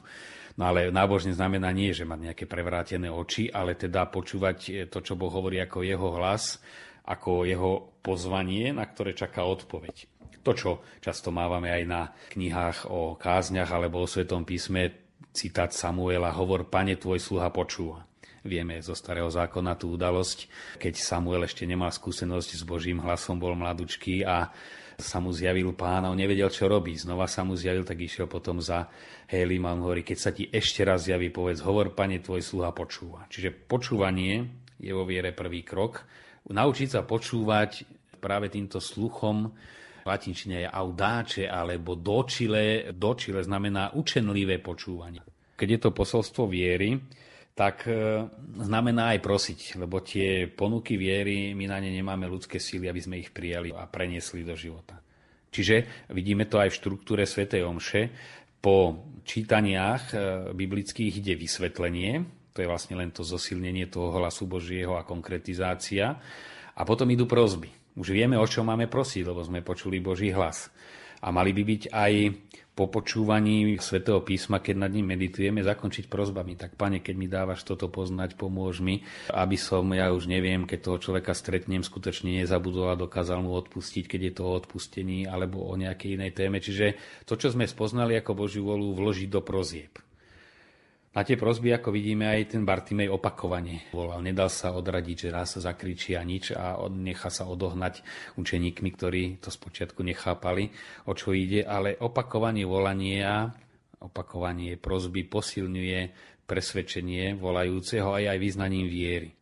No 0.56 0.70
ale 0.70 0.94
nábožne 0.94 1.34
znamená 1.34 1.74
nie, 1.74 1.90
že 1.90 2.06
mať 2.06 2.32
nejaké 2.32 2.46
prevrátené 2.46 3.10
oči, 3.10 3.50
ale 3.50 3.74
teda 3.76 4.08
počúvať 4.08 4.88
to, 4.94 5.02
čo 5.02 5.18
Boh 5.18 5.34
hovorí 5.34 5.58
ako 5.58 5.84
jeho 5.84 6.10
hlas, 6.22 6.62
ako 7.02 7.50
jeho 7.50 7.98
pozvanie, 8.06 8.70
na 8.72 8.86
ktoré 8.86 9.18
čaká 9.18 9.42
odpoveď. 9.42 10.11
To, 10.42 10.52
čo 10.58 10.72
často 10.98 11.30
mávame 11.30 11.70
aj 11.70 11.84
na 11.86 12.02
knihách 12.34 12.90
o 12.90 13.14
kázniach 13.14 13.70
alebo 13.70 14.02
o 14.02 14.10
Svetom 14.10 14.42
písme, 14.42 15.14
citát 15.32 15.70
Samuela, 15.72 16.34
hovor, 16.34 16.68
pane, 16.68 16.98
tvoj 16.98 17.22
sluha 17.22 17.54
počúva. 17.54 18.04
Vieme 18.42 18.82
zo 18.82 18.98
starého 18.98 19.30
zákona 19.30 19.78
tú 19.78 19.94
udalosť, 19.94 20.50
keď 20.82 20.94
Samuel 20.98 21.46
ešte 21.46 21.70
nemal 21.70 21.94
skúsenosť 21.94 22.50
s 22.58 22.64
Božím 22.66 22.98
hlasom, 22.98 23.38
bol 23.38 23.54
mladučký 23.54 24.26
a 24.26 24.50
sa 24.98 25.18
mu 25.22 25.34
zjavil 25.34 25.74
pán 25.74 26.06
a 26.06 26.14
on 26.14 26.18
nevedel, 26.18 26.50
čo 26.50 26.70
robí. 26.70 26.94
Znova 26.98 27.26
sa 27.30 27.42
mu 27.46 27.58
zjavil, 27.58 27.86
tak 27.86 28.02
išiel 28.02 28.30
potom 28.30 28.62
za 28.62 28.90
Helim 29.30 29.66
a 29.66 29.74
on 29.74 29.86
hovorí, 29.86 30.06
keď 30.06 30.18
sa 30.18 30.34
ti 30.34 30.50
ešte 30.50 30.82
raz 30.86 31.10
zjaví, 31.10 31.34
povedz, 31.34 31.62
hovor, 31.66 31.94
pane, 31.94 32.22
tvoj 32.22 32.42
sluha 32.42 32.74
počúva. 32.74 33.26
Čiže 33.30 33.54
počúvanie 33.54 34.46
je 34.78 34.94
vo 34.94 35.06
viere 35.06 35.34
prvý 35.34 35.62
krok. 35.66 36.06
Naučiť 36.50 36.98
sa 36.98 37.02
počúvať 37.06 37.86
práve 38.22 38.50
týmto 38.50 38.78
sluchom, 38.78 39.54
v 40.02 40.06
latinčine 40.10 40.66
je 40.66 40.70
audáče 40.70 41.46
alebo 41.46 41.94
dočile. 41.94 42.90
Dočile 42.94 43.46
znamená 43.46 43.94
učenlivé 43.94 44.58
počúvanie. 44.58 45.22
Keď 45.56 45.68
je 45.70 45.80
to 45.80 45.92
posolstvo 45.94 46.50
viery, 46.50 46.98
tak 47.52 47.86
e, 47.86 48.26
znamená 48.64 49.14
aj 49.14 49.20
prosiť, 49.22 49.60
lebo 49.78 50.02
tie 50.02 50.50
ponuky 50.50 50.96
viery, 50.98 51.54
my 51.54 51.70
na 51.70 51.78
ne 51.84 51.92
nemáme 51.92 52.26
ľudské 52.26 52.58
síly, 52.58 52.88
aby 52.88 53.02
sme 53.04 53.22
ich 53.22 53.30
prijali 53.30 53.70
a 53.76 53.86
preniesli 53.86 54.42
do 54.42 54.58
života. 54.58 54.98
Čiže 55.52 56.08
vidíme 56.16 56.48
to 56.48 56.58
aj 56.58 56.72
v 56.72 56.80
štruktúre 56.80 57.24
Svetej 57.28 57.68
Omše. 57.68 58.02
Po 58.64 59.06
čítaniach 59.28 60.04
e, 60.10 60.16
biblických 60.56 61.22
ide 61.22 61.36
vysvetlenie, 61.36 62.24
to 62.56 62.64
je 62.64 62.72
vlastne 62.72 62.96
len 62.96 63.12
to 63.12 63.22
zosilnenie 63.22 63.92
toho 63.92 64.16
hlasu 64.16 64.48
Božieho 64.48 64.96
a 64.96 65.08
konkretizácia. 65.08 66.16
A 66.72 66.82
potom 66.88 67.08
idú 67.12 67.28
prozby. 67.28 67.81
Už 67.98 68.16
vieme, 68.16 68.40
o 68.40 68.48
čo 68.48 68.64
máme 68.64 68.88
prosiť, 68.88 69.28
lebo 69.28 69.44
sme 69.44 69.66
počuli 69.66 70.00
Boží 70.00 70.32
hlas. 70.32 70.72
A 71.22 71.30
mali 71.30 71.54
by 71.54 71.64
byť 71.64 71.84
aj 71.94 72.14
po 72.72 72.88
počúvaní 72.88 73.78
svätého 73.78 74.24
písma, 74.24 74.64
keď 74.64 74.88
nad 74.88 74.92
ním 74.96 75.12
meditujeme, 75.14 75.62
zakončiť 75.62 76.08
prozbami. 76.08 76.56
Tak, 76.56 76.80
pane, 76.80 77.04
keď 77.04 77.16
mi 77.20 77.28
dávaš 77.28 77.68
toto 77.68 77.92
poznať, 77.92 78.40
pomôž 78.40 78.80
mi, 78.80 79.04
aby 79.30 79.60
som, 79.60 79.86
ja 79.92 80.10
už 80.16 80.32
neviem, 80.32 80.64
keď 80.64 80.80
toho 80.80 80.98
človeka 80.98 81.36
stretnem, 81.36 81.84
skutočne 81.84 82.42
nezabudol 82.42 82.96
a 82.96 82.98
dokázal 82.98 83.44
mu 83.44 83.54
odpustiť, 83.60 84.08
keď 84.08 84.22
je 84.24 84.34
to 84.34 84.44
o 84.48 84.56
odpustení 84.56 85.28
alebo 85.28 85.62
o 85.62 85.74
nejakej 85.76 86.16
inej 86.16 86.32
téme. 86.32 86.64
Čiže 86.64 86.98
to, 87.28 87.36
čo 87.36 87.52
sme 87.52 87.68
spoznali 87.68 88.16
ako 88.18 88.34
Božiu 88.34 88.66
volu, 88.66 88.96
vložiť 88.96 89.30
do 89.30 89.44
prozieb. 89.44 89.94
Na 91.12 91.28
tie 91.28 91.36
prosby, 91.36 91.76
ako 91.76 91.92
vidíme, 91.92 92.24
aj 92.24 92.56
ten 92.56 92.64
Bartimej 92.64 93.12
opakovane 93.12 93.92
volal. 93.92 94.24
Nedal 94.24 94.48
sa 94.48 94.72
odradiť, 94.72 95.28
že 95.28 95.30
raz 95.36 95.60
sa 95.60 95.60
zakričí 95.60 96.16
a 96.16 96.24
nič 96.24 96.56
a 96.56 96.80
nechá 96.88 97.28
sa 97.28 97.52
odohnať 97.52 98.00
učeníkmi, 98.40 98.90
ktorí 98.96 99.44
to 99.44 99.52
spočiatku 99.52 100.08
nechápali, 100.08 100.72
o 101.04 101.12
čo 101.12 101.36
ide, 101.36 101.68
ale 101.68 102.00
opakovanie 102.00 102.64
volania, 102.64 103.52
opakovanie 104.00 104.80
prosby 104.80 105.28
posilňuje 105.28 106.00
presvedčenie 106.48 107.36
volajúceho 107.36 108.16
aj 108.16 108.32
aj 108.32 108.38
význaním 108.40 108.88
viery. 108.88 109.41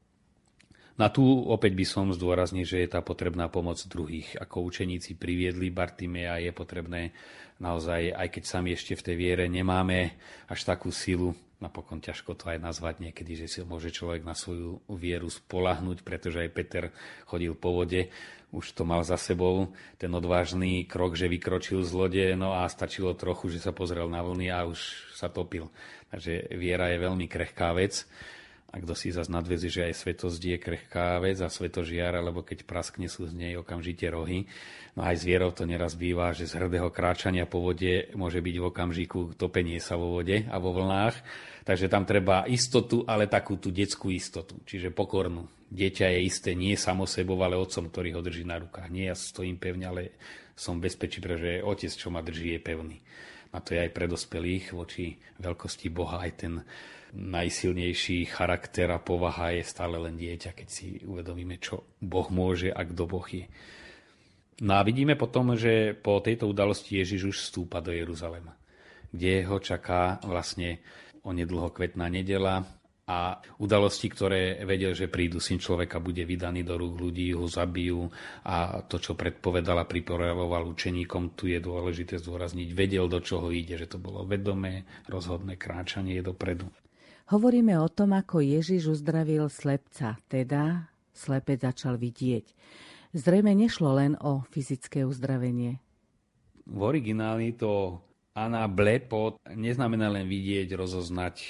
Na 1.00 1.08
tu 1.08 1.24
opäť 1.24 1.80
by 1.80 1.86
som 1.88 2.12
zdôraznil, 2.12 2.68
že 2.68 2.84
je 2.84 2.92
tá 2.92 3.00
potrebná 3.00 3.48
pomoc 3.48 3.80
druhých. 3.88 4.36
Ako 4.36 4.68
učeníci 4.68 5.16
priviedli 5.16 5.72
Bartimea, 5.72 6.44
je 6.44 6.52
potrebné 6.52 7.16
naozaj, 7.64 8.12
aj 8.12 8.28
keď 8.28 8.44
sami 8.44 8.76
ešte 8.76 9.00
v 9.00 9.06
tej 9.08 9.16
viere 9.16 9.46
nemáme 9.48 10.20
až 10.52 10.68
takú 10.68 10.92
silu, 10.92 11.32
napokon 11.64 12.04
ťažko 12.04 12.36
to 12.36 12.52
aj 12.52 12.60
nazvať 12.60 13.00
niekedy, 13.00 13.40
že 13.40 13.48
si 13.48 13.64
môže 13.64 13.96
človek 13.96 14.28
na 14.28 14.36
svoju 14.36 14.84
vieru 14.92 15.32
spolahnuť, 15.32 16.04
pretože 16.04 16.44
aj 16.44 16.52
Peter 16.52 16.92
chodil 17.24 17.56
po 17.56 17.80
vode, 17.80 18.12
už 18.52 18.76
to 18.76 18.84
mal 18.84 19.00
za 19.00 19.16
sebou, 19.16 19.72
ten 19.96 20.12
odvážny 20.12 20.84
krok, 20.84 21.16
že 21.16 21.32
vykročil 21.32 21.80
z 21.80 21.92
lode, 21.96 22.26
no 22.36 22.60
a 22.60 22.68
stačilo 22.68 23.16
trochu, 23.16 23.56
že 23.56 23.64
sa 23.64 23.72
pozrel 23.72 24.12
na 24.12 24.20
vlny 24.20 24.52
a 24.52 24.68
už 24.68 24.80
sa 25.16 25.32
topil. 25.32 25.72
Takže 26.12 26.60
viera 26.60 26.92
je 26.92 27.04
veľmi 27.08 27.24
krehká 27.32 27.72
vec 27.72 28.04
a 28.70 28.78
kto 28.78 28.94
si 28.94 29.10
zase 29.10 29.34
nadvezí, 29.34 29.66
že 29.74 29.90
aj 29.90 29.98
svetosť 29.98 30.42
je 30.46 30.58
krehká 30.62 31.18
vec 31.18 31.42
a 31.42 31.50
svetožiar, 31.50 32.14
alebo 32.14 32.46
keď 32.46 32.70
praskne 32.70 33.10
sú 33.10 33.26
z 33.26 33.34
nej 33.34 33.54
okamžite 33.58 34.06
rohy. 34.14 34.46
No 34.94 35.02
aj 35.02 35.26
z 35.26 35.34
vierou 35.34 35.50
to 35.50 35.66
neraz 35.66 35.98
býva, 35.98 36.38
že 36.38 36.46
z 36.46 36.62
hrdého 36.62 36.94
kráčania 36.94 37.50
po 37.50 37.66
vode 37.66 38.14
môže 38.14 38.38
byť 38.38 38.56
v 38.62 38.68
okamžiku 38.70 39.20
topenie 39.34 39.82
sa 39.82 39.98
vo 39.98 40.22
vode 40.22 40.46
a 40.46 40.56
vo 40.62 40.70
vlnách. 40.70 41.16
Takže 41.66 41.90
tam 41.90 42.06
treba 42.06 42.46
istotu, 42.46 43.02
ale 43.10 43.26
takú 43.26 43.58
tú 43.58 43.74
detskú 43.74 44.14
istotu, 44.14 44.62
čiže 44.66 44.94
pokornú. 44.94 45.50
Dieťa 45.70 46.14
je 46.18 46.20
isté 46.26 46.52
nie 46.54 46.78
samo 46.78 47.10
sebou, 47.10 47.42
ale 47.42 47.58
otcom, 47.58 47.90
ktorý 47.90 48.18
ho 48.18 48.22
drží 48.22 48.46
na 48.46 48.62
rukách. 48.62 48.90
Nie 48.90 49.14
ja 49.14 49.16
stojím 49.18 49.58
pevne, 49.58 49.86
ale 49.90 50.02
som 50.54 50.78
bezpečí, 50.78 51.22
pretože 51.22 51.66
otec, 51.66 51.94
čo 51.94 52.14
ma 52.14 52.22
drží, 52.22 52.58
je 52.58 52.62
pevný. 52.62 52.98
A 53.50 53.66
to 53.66 53.74
je 53.74 53.82
aj 53.82 53.92
pre 53.98 54.06
dospelých 54.06 54.78
voči 54.78 55.18
veľkosti 55.42 55.88
Boha 55.90 56.22
aj 56.22 56.32
ten 56.38 56.54
najsilnejší 57.14 58.30
charakter 58.30 58.90
a 58.94 59.02
povaha 59.02 59.56
je 59.56 59.64
stále 59.66 59.98
len 59.98 60.18
dieťa, 60.18 60.54
keď 60.54 60.68
si 60.68 61.02
uvedomíme, 61.04 61.58
čo 61.58 61.98
Boh 61.98 62.30
môže 62.30 62.70
a 62.70 62.82
kto 62.86 63.04
Boh 63.10 63.26
je. 63.26 63.46
No 64.60 64.76
a 64.76 64.84
vidíme 64.84 65.16
potom, 65.16 65.56
že 65.56 65.96
po 65.96 66.20
tejto 66.20 66.52
udalosti 66.52 67.00
Ježiš 67.00 67.22
už 67.32 67.38
vstúpa 67.40 67.80
do 67.80 67.96
Jeruzalema, 67.96 68.60
kde 69.10 69.48
ho 69.48 69.58
čaká 69.64 70.20
vlastne 70.28 70.84
onedlho 71.24 71.72
kvetná 71.72 72.12
nedela 72.12 72.68
a 73.10 73.42
udalosti, 73.58 74.06
ktoré 74.06 74.62
vedel, 74.68 74.94
že 74.94 75.10
prídu, 75.10 75.42
syn 75.42 75.58
človeka 75.58 75.98
bude 75.98 76.22
vydaný 76.30 76.62
do 76.62 76.78
rúk 76.78 77.02
ľudí, 77.02 77.34
ho 77.34 77.50
zabijú 77.50 78.06
a 78.46 78.86
to, 78.86 79.02
čo 79.02 79.18
predpovedal 79.18 79.82
a 79.82 79.90
pripravoval 79.90 80.70
učeníkom, 80.70 81.34
tu 81.34 81.50
je 81.50 81.58
dôležité 81.58 82.22
zdôrazniť, 82.22 82.70
vedel, 82.70 83.10
do 83.10 83.18
čoho 83.18 83.50
ide, 83.50 83.82
že 83.82 83.90
to 83.90 83.98
bolo 83.98 84.30
vedomé, 84.30 84.86
rozhodné 85.10 85.58
kráčanie 85.58 86.22
dopredu. 86.22 86.70
Hovoríme 87.30 87.78
o 87.78 87.86
tom, 87.86 88.18
ako 88.18 88.42
Ježiš 88.42 88.90
uzdravil 88.98 89.54
slepca, 89.54 90.18
teda 90.26 90.90
slepec 91.14 91.62
začal 91.62 92.02
vidieť. 92.02 92.58
Zrejme 93.14 93.54
nešlo 93.54 94.02
len 94.02 94.18
o 94.18 94.42
fyzické 94.50 95.06
uzdravenie. 95.06 95.78
V 96.66 96.82
origináli 96.82 97.54
to 97.54 98.02
Ana 98.34 98.66
Blepot 98.66 99.38
neznamená 99.46 100.10
len 100.10 100.26
vidieť, 100.26 100.74
rozoznať 100.74 101.36
e, 101.38 101.50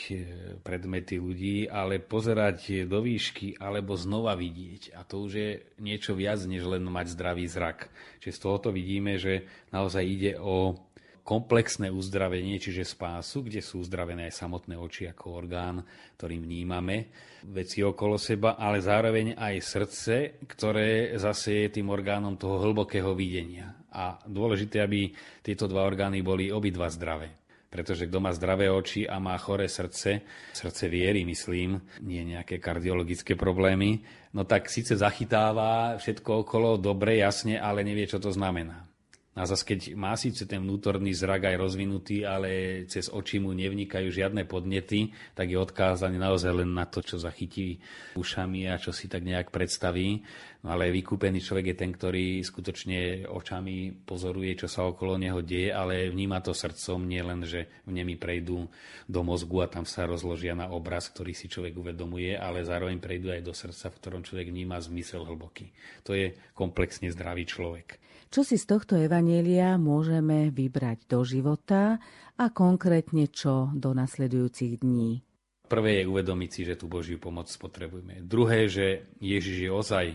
predmety 0.64 1.16
ľudí, 1.16 1.72
ale 1.72 2.04
pozerať 2.04 2.84
do 2.84 3.00
výšky 3.00 3.56
alebo 3.56 3.96
znova 3.96 4.36
vidieť. 4.36 5.00
A 5.00 5.08
to 5.08 5.24
už 5.28 5.32
je 5.32 5.52
niečo 5.80 6.12
viac, 6.12 6.44
než 6.44 6.68
len 6.68 6.84
mať 6.88 7.16
zdravý 7.16 7.48
zrak. 7.48 7.88
Čiže 8.20 8.36
z 8.36 8.44
tohoto 8.44 8.70
vidíme, 8.76 9.16
že 9.16 9.48
naozaj 9.72 10.04
ide 10.04 10.32
o 10.44 10.76
komplexné 11.22 11.94
uzdravenie, 11.94 12.58
čiže 12.58 12.88
spásu, 12.88 13.46
kde 13.46 13.62
sú 13.62 13.86
uzdravené 13.86 14.28
aj 14.28 14.40
samotné 14.46 14.76
oči 14.76 15.06
ako 15.08 15.26
orgán, 15.46 15.86
ktorým 16.18 16.44
vnímame 16.44 17.10
veci 17.48 17.80
okolo 17.86 18.20
seba, 18.20 18.60
ale 18.60 18.84
zároveň 18.84 19.38
aj 19.38 19.56
srdce, 19.64 20.16
ktoré 20.44 21.16
zase 21.16 21.68
je 21.68 21.80
tým 21.80 21.88
orgánom 21.88 22.36
toho 22.36 22.60
hlbokého 22.60 23.16
videnia. 23.16 23.72
A 23.94 24.20
dôležité, 24.26 24.84
aby 24.84 25.14
tieto 25.40 25.66
dva 25.66 25.86
orgány 25.88 26.20
boli 26.20 26.52
obidva 26.52 26.92
zdravé. 26.92 27.40
Pretože 27.70 28.10
kto 28.10 28.18
má 28.18 28.34
zdravé 28.34 28.66
oči 28.66 29.06
a 29.06 29.22
má 29.22 29.38
choré 29.38 29.70
srdce, 29.70 30.26
srdce 30.58 30.90
viery, 30.90 31.22
myslím, 31.22 31.78
nie 32.02 32.26
nejaké 32.26 32.58
kardiologické 32.58 33.38
problémy, 33.38 34.02
no 34.34 34.42
tak 34.42 34.66
síce 34.74 34.98
zachytáva 34.98 35.94
všetko 36.02 36.50
okolo 36.50 36.82
dobre, 36.82 37.22
jasne, 37.22 37.62
ale 37.62 37.86
nevie, 37.86 38.10
čo 38.10 38.18
to 38.18 38.34
znamená. 38.34 38.89
A 39.38 39.46
zase 39.46 39.62
keď 39.62 39.94
má 39.94 40.18
síce 40.18 40.50
ten 40.50 40.58
vnútorný 40.60 41.14
zrak 41.14 41.54
aj 41.54 41.62
rozvinutý, 41.62 42.26
ale 42.26 42.84
cez 42.90 43.14
oči 43.14 43.38
mu 43.38 43.54
nevnikajú 43.54 44.10
žiadne 44.10 44.44
podnety, 44.50 45.14
tak 45.38 45.54
je 45.54 45.58
odkázaný 45.62 46.18
naozaj 46.18 46.66
len 46.66 46.74
na 46.74 46.90
to, 46.90 47.06
čo 47.06 47.22
zachytí 47.22 47.78
ušami 48.18 48.66
a 48.68 48.82
čo 48.82 48.90
si 48.90 49.06
tak 49.06 49.22
nejak 49.22 49.54
predstaví. 49.54 50.26
No 50.60 50.76
ale 50.76 50.92
vykúpený 50.92 51.40
človek 51.40 51.72
je 51.72 51.80
ten, 51.80 51.96
ktorý 51.96 52.44
skutočne 52.44 53.24
očami 53.32 53.96
pozoruje, 54.04 54.60
čo 54.60 54.68
sa 54.68 54.84
okolo 54.92 55.16
neho 55.16 55.40
deje, 55.40 55.72
ale 55.72 56.12
vníma 56.12 56.44
to 56.44 56.52
srdcom, 56.52 57.08
nie 57.08 57.24
len, 57.24 57.48
že 57.48 57.72
v 57.88 57.96
nemi 57.96 58.20
prejdú 58.20 58.68
do 59.08 59.22
mozgu 59.24 59.64
a 59.64 59.72
tam 59.72 59.88
sa 59.88 60.04
rozložia 60.04 60.60
na 60.60 60.68
obraz, 60.68 61.08
ktorý 61.16 61.32
si 61.32 61.48
človek 61.48 61.80
uvedomuje, 61.80 62.36
ale 62.36 62.68
zároveň 62.68 63.00
prejdú 63.00 63.32
aj 63.32 63.42
do 63.48 63.56
srdca, 63.56 63.88
v 63.88 63.98
ktorom 64.04 64.22
človek 64.28 64.52
vníma 64.52 64.84
zmysel 64.84 65.24
hlboký. 65.24 65.72
To 66.04 66.12
je 66.12 66.36
komplexne 66.52 67.08
zdravý 67.08 67.48
človek. 67.48 67.96
Čo 68.28 68.44
si 68.44 68.60
z 68.60 68.68
tohto 68.68 69.00
evanielia 69.00 69.80
môžeme 69.80 70.52
vybrať 70.52 71.08
do 71.08 71.24
života 71.24 72.04
a 72.36 72.46
konkrétne 72.52 73.32
čo 73.32 73.72
do 73.72 73.96
nasledujúcich 73.96 74.84
dní? 74.84 75.24
Prvé 75.70 76.02
je 76.02 76.10
uvedomiť 76.10 76.50
si, 76.50 76.62
že 76.66 76.76
tú 76.76 76.92
Božiu 76.92 77.16
pomoc 77.22 77.48
potrebujeme. 77.48 78.26
Druhé, 78.26 78.66
že 78.66 79.06
Ježiš 79.22 79.58
je 79.66 79.72
ozaj 79.72 80.06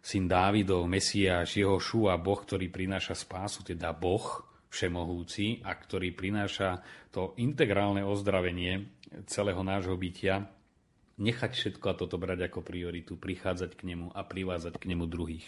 syn 0.00 0.24
Dávidov, 0.26 0.88
Mesiáš, 0.88 1.60
jeho 1.60 1.76
šu 1.76 2.08
a 2.08 2.16
Boh, 2.16 2.40
ktorý 2.40 2.72
prináša 2.72 3.12
spásu, 3.12 3.60
teda 3.64 3.92
Boh 3.92 4.44
všemohúci 4.70 5.60
a 5.66 5.74
ktorý 5.76 6.14
prináša 6.14 6.80
to 7.10 7.36
integrálne 7.36 8.06
ozdravenie 8.06 8.86
celého 9.26 9.60
nášho 9.60 9.98
bytia, 9.98 10.46
nechať 11.20 11.50
všetko 11.52 11.86
a 11.90 11.98
toto 11.98 12.16
brať 12.16 12.48
ako 12.48 12.64
prioritu, 12.64 13.18
prichádzať 13.18 13.76
k 13.76 13.82
nemu 13.92 14.14
a 14.14 14.24
privázať 14.24 14.80
k 14.80 14.88
nemu 14.94 15.04
druhých. 15.04 15.44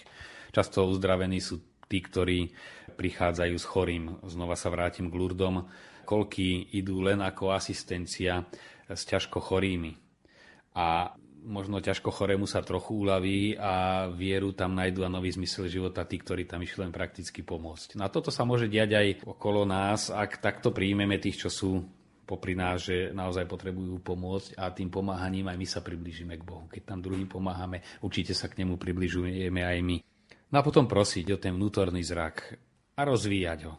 Často 0.52 0.84
uzdravení 0.84 1.40
sú 1.40 1.64
tí, 1.88 2.04
ktorí 2.04 2.52
prichádzajú 2.98 3.56
s 3.56 3.66
chorým. 3.68 4.04
Znova 4.28 4.56
sa 4.58 4.68
vrátim 4.68 5.08
k 5.08 5.16
Lurdom. 5.16 5.68
Koľky 6.04 6.72
idú 6.76 7.00
len 7.00 7.24
ako 7.24 7.56
asistencia 7.56 8.44
s 8.90 9.08
ťažko 9.08 9.40
chorými. 9.40 9.96
A 10.76 11.12
možno 11.42 11.82
ťažko 11.82 12.14
chorému 12.14 12.46
sa 12.46 12.62
trochu 12.62 13.02
uľaví 13.02 13.58
a 13.58 14.06
vieru 14.08 14.54
tam 14.54 14.78
nájdu 14.78 15.02
a 15.02 15.12
nový 15.12 15.34
zmysel 15.34 15.66
života 15.66 16.06
tí, 16.06 16.22
ktorí 16.22 16.46
tam 16.46 16.62
išli 16.62 16.86
len 16.86 16.94
prakticky 16.94 17.42
pomôcť. 17.42 17.98
Na 17.98 18.06
toto 18.06 18.30
sa 18.30 18.46
môže 18.46 18.70
diať 18.70 18.90
aj 18.94 19.08
okolo 19.26 19.66
nás, 19.66 20.08
ak 20.08 20.38
takto 20.38 20.70
príjmeme 20.70 21.18
tých, 21.18 21.46
čo 21.46 21.50
sú 21.50 21.82
popri 22.22 22.54
nás, 22.54 22.86
že 22.86 23.10
naozaj 23.10 23.44
potrebujú 23.50 24.00
pomôcť 24.00 24.56
a 24.56 24.70
tým 24.70 24.88
pomáhaním 24.88 25.50
aj 25.50 25.58
my 25.58 25.66
sa 25.68 25.80
približíme 25.82 26.34
k 26.38 26.46
Bohu. 26.46 26.64
Keď 26.70 26.82
tam 26.86 27.02
druhým 27.02 27.28
pomáhame, 27.28 27.82
určite 28.00 28.32
sa 28.32 28.48
k 28.48 28.62
nemu 28.62 28.78
približujeme 28.78 29.60
aj 29.60 29.78
my. 29.82 29.96
No 30.54 30.56
a 30.60 30.62
potom 30.64 30.88
prosiť 30.88 31.26
o 31.34 31.40
ten 31.40 31.52
vnútorný 31.52 32.00
zrak 32.00 32.56
a 32.96 33.02
rozvíjať 33.02 33.60
ho. 33.68 33.74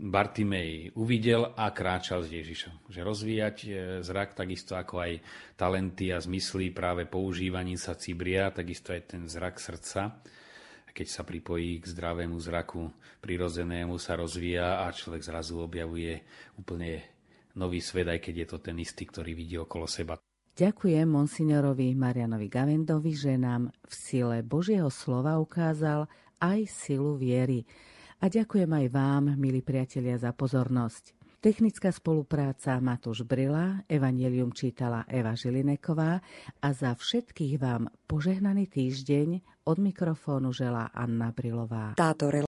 Bartimej 0.00 0.96
uvidel 0.96 1.52
a 1.54 1.70
kráčal 1.70 2.24
s 2.24 2.32
Ježišom. 2.32 2.88
Že 2.88 3.00
rozvíjať 3.04 3.56
e, 3.64 3.68
zrak 4.00 4.34
takisto 4.34 4.74
ako 4.74 5.04
aj 5.04 5.12
talenty 5.54 6.10
a 6.10 6.18
zmysly 6.18 6.72
práve 6.72 7.04
používaním 7.06 7.76
sa 7.76 7.94
cibria, 7.94 8.50
takisto 8.50 8.90
aj 8.90 9.14
ten 9.14 9.28
zrak 9.28 9.60
srdca. 9.60 10.24
Keď 10.92 11.08
sa 11.08 11.24
pripojí 11.24 11.80
k 11.80 11.88
zdravému 11.88 12.36
zraku 12.36 12.92
prirodzenému, 13.24 13.96
sa 13.96 14.18
rozvíja 14.18 14.84
a 14.84 14.92
človek 14.92 15.24
zrazu 15.24 15.60
objavuje 15.60 16.20
úplne 16.60 17.00
nový 17.56 17.80
svet, 17.80 18.08
aj 18.08 18.20
keď 18.20 18.34
je 18.44 18.46
to 18.48 18.58
ten 18.60 18.76
istý, 18.80 19.08
ktorý 19.08 19.32
vidí 19.32 19.56
okolo 19.56 19.88
seba. 19.88 20.20
Ďakujem 20.52 21.08
monsignorovi 21.08 21.96
Marianovi 21.96 22.48
Gavendovi, 22.52 23.16
že 23.16 23.40
nám 23.40 23.72
v 23.88 23.92
sile 23.96 24.44
Božieho 24.44 24.92
slova 24.92 25.40
ukázal 25.40 26.04
aj 26.44 26.68
silu 26.68 27.16
viery. 27.16 27.64
A 28.22 28.30
ďakujem 28.30 28.70
aj 28.70 28.86
vám, 28.94 29.34
milí 29.34 29.66
priatelia, 29.66 30.14
za 30.14 30.30
pozornosť. 30.30 31.10
Technická 31.42 31.90
spolupráca 31.90 32.78
Matúš 32.78 33.26
Brila, 33.26 33.82
Evangelium 33.90 34.54
čítala 34.54 35.02
Eva 35.10 35.34
Žilineková 35.34 36.22
a 36.62 36.68
za 36.70 36.94
všetkých 36.94 37.58
vám 37.58 37.90
požehnaný 38.06 38.70
týždeň 38.70 39.42
od 39.66 39.78
mikrofónu 39.82 40.54
žela 40.54 40.94
Anna 40.94 41.34
Brilová. 41.34 41.98
Táto 41.98 42.30